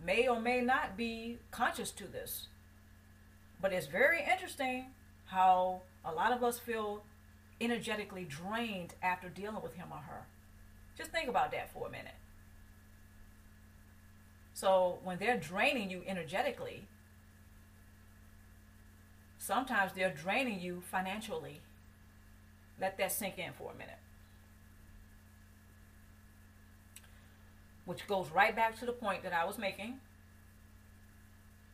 may 0.03 0.27
or 0.27 0.41
may 0.41 0.63
not 0.63 0.97
be 0.97 1.37
conscious 1.51 1.91
to 1.91 2.05
this, 2.05 2.47
but 3.61 3.75
it's 3.75 3.89
very 3.89 4.25
interesting 4.25 4.87
how 5.27 5.83
a 6.03 6.13
lot 6.13 6.33
of 6.33 6.43
us 6.43 6.59
feel 6.59 7.03
energetically 7.61 8.25
drained 8.25 8.95
after 9.03 9.29
dealing 9.29 9.63
with 9.63 9.75
him 9.75 9.89
or 9.91 9.99
her. 9.99 10.23
Just 10.97 11.11
think 11.11 11.29
about 11.29 11.53
that 11.53 11.71
for 11.75 11.89
a 11.89 11.91
minute. 11.91 12.17
So, 14.55 14.99
when 15.05 15.19
they're 15.19 15.37
draining 15.37 15.91
you 15.91 16.05
energetically, 16.07 16.87
sometimes 19.49 19.93
they're 19.95 20.15
draining 20.15 20.61
you 20.61 20.83
financially. 20.91 21.63
Let 22.79 22.99
that 22.99 23.11
sink 23.11 23.39
in 23.39 23.53
for 23.55 23.73
a 23.73 23.75
minute. 23.75 23.99
Which 27.87 28.07
goes 28.07 28.31
right 28.31 28.55
back 28.55 28.79
to 28.81 28.87
the 28.87 28.93
point 28.93 29.23
that 29.23 29.33
I 29.33 29.47
was 29.47 29.57
making 29.57 30.01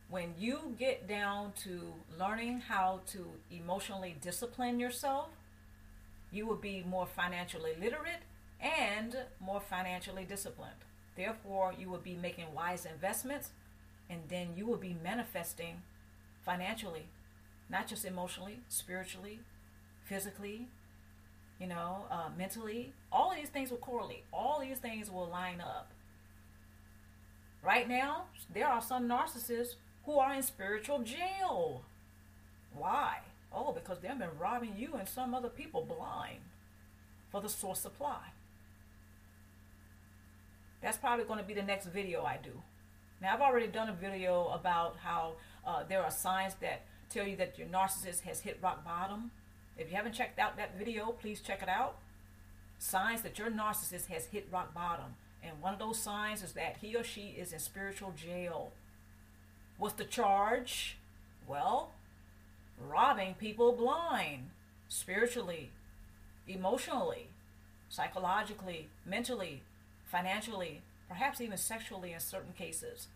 when 0.09 0.33
you 0.37 0.75
get 0.79 1.07
down 1.07 1.51
to 1.63 1.93
learning 2.17 2.61
how 2.61 3.01
to 3.07 3.25
emotionally 3.51 4.15
discipline 4.21 4.79
yourself, 4.79 5.29
you 6.31 6.45
will 6.45 6.55
be 6.55 6.83
more 6.87 7.05
financially 7.05 7.73
literate 7.79 8.21
and 8.61 9.17
more 9.39 9.59
financially 9.59 10.23
disciplined. 10.23 10.85
Therefore, 11.17 11.73
you 11.77 11.89
will 11.89 11.99
be 11.99 12.15
making 12.15 12.53
wise 12.53 12.85
investments 12.85 13.49
and 14.09 14.21
then 14.29 14.49
you 14.55 14.65
will 14.65 14.77
be 14.77 14.95
manifesting 15.03 15.81
financially, 16.45 17.07
not 17.69 17.87
just 17.87 18.05
emotionally, 18.05 18.59
spiritually, 18.69 19.39
physically, 20.05 20.67
you 21.59 21.67
know, 21.67 22.05
uh, 22.11 22.29
mentally. 22.37 22.93
All 23.11 23.33
these 23.35 23.49
things 23.49 23.71
will 23.71 23.77
correlate, 23.77 24.23
all 24.31 24.59
these 24.59 24.77
things 24.77 25.09
will 25.09 25.27
line 25.27 25.61
up. 25.61 25.91
Right 27.63 27.89
now, 27.89 28.25
there 28.53 28.67
are 28.67 28.81
some 28.81 29.07
narcissists 29.07 29.75
who 30.05 30.19
are 30.19 30.33
in 30.33 30.43
spiritual 30.43 30.99
jail. 30.99 31.81
Why? 32.75 33.17
Oh, 33.51 33.71
because 33.71 33.99
they've 33.99 34.17
been 34.17 34.37
robbing 34.37 34.73
you 34.77 34.93
and 34.99 35.07
some 35.07 35.33
other 35.33 35.49
people 35.49 35.83
blind 35.83 36.41
for 37.31 37.41
the 37.41 37.49
source 37.49 37.79
supply. 37.79 38.19
That's 40.81 40.97
probably 40.97 41.25
going 41.25 41.39
to 41.39 41.45
be 41.45 41.55
the 41.55 41.63
next 41.63 41.87
video 41.87 42.23
I 42.23 42.37
do. 42.43 42.51
Now, 43.21 43.33
I've 43.33 43.41
already 43.41 43.67
done 43.67 43.89
a 43.89 43.93
video 43.93 44.47
about 44.49 44.97
how 45.01 45.33
uh, 45.65 45.83
there 45.87 46.03
are 46.03 46.11
signs 46.11 46.53
that 46.61 46.83
tell 47.15 47.27
you 47.27 47.37
that 47.37 47.57
your 47.57 47.67
narcissist 47.67 48.21
has 48.21 48.41
hit 48.41 48.59
rock 48.61 48.83
bottom. 48.83 49.31
If 49.77 49.89
you 49.89 49.95
haven't 49.95 50.13
checked 50.13 50.37
out 50.37 50.57
that 50.57 50.77
video, 50.77 51.11
please 51.11 51.39
check 51.39 51.61
it 51.63 51.69
out. 51.69 51.95
Signs 52.77 53.21
that 53.21 53.39
your 53.39 53.49
narcissist 53.49 54.07
has 54.07 54.25
hit 54.25 54.47
rock 54.51 54.73
bottom. 54.73 55.15
And 55.41 55.61
one 55.61 55.73
of 55.73 55.79
those 55.79 55.99
signs 55.99 56.43
is 56.43 56.53
that 56.53 56.77
he 56.81 56.95
or 56.95 57.03
she 57.03 57.35
is 57.37 57.53
in 57.53 57.59
spiritual 57.59 58.13
jail. 58.15 58.71
What's 59.77 59.95
the 59.95 60.03
charge? 60.03 60.97
Well, 61.47 61.91
robbing 62.79 63.35
people 63.35 63.71
blind, 63.71 64.49
spiritually, 64.89 65.69
emotionally, 66.47 67.27
psychologically, 67.89 68.89
mentally, 69.05 69.61
financially, 70.05 70.81
perhaps 71.07 71.39
even 71.39 71.57
sexually 71.57 72.11
in 72.11 72.19
certain 72.19 72.53
cases. 72.57 73.07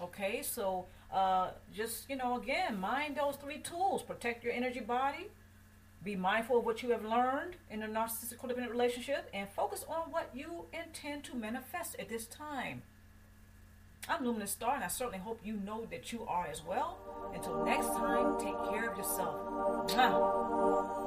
Okay, 0.00 0.42
so 0.42 0.86
uh, 1.12 1.50
just, 1.74 2.08
you 2.08 2.16
know, 2.16 2.36
again, 2.40 2.80
mind 2.80 3.16
those 3.16 3.36
three 3.36 3.58
tools 3.58 4.02
protect 4.02 4.44
your 4.44 4.52
energy 4.52 4.80
body, 4.80 5.28
be 6.02 6.16
mindful 6.16 6.58
of 6.58 6.64
what 6.64 6.82
you 6.82 6.90
have 6.90 7.04
learned 7.04 7.56
in 7.70 7.82
a 7.82 7.88
narcissistic 7.88 8.38
codependent 8.38 8.70
relationship, 8.70 9.28
and 9.32 9.48
focus 9.50 9.84
on 9.88 10.10
what 10.10 10.30
you 10.34 10.66
intend 10.72 11.24
to 11.24 11.34
manifest 11.34 11.96
at 11.98 12.08
this 12.08 12.26
time. 12.26 12.82
I'm 14.06 14.24
Luminous 14.24 14.50
Star, 14.50 14.74
and 14.74 14.84
I 14.84 14.88
certainly 14.88 15.18
hope 15.18 15.40
you 15.42 15.54
know 15.54 15.86
that 15.90 16.12
you 16.12 16.24
are 16.28 16.46
as 16.46 16.62
well. 16.62 16.98
Until 17.34 17.64
next 17.64 17.86
time, 17.86 18.38
take 18.38 18.70
care 18.70 18.90
of 18.90 18.98
yourself. 18.98 19.88
Mwah. 19.88 21.03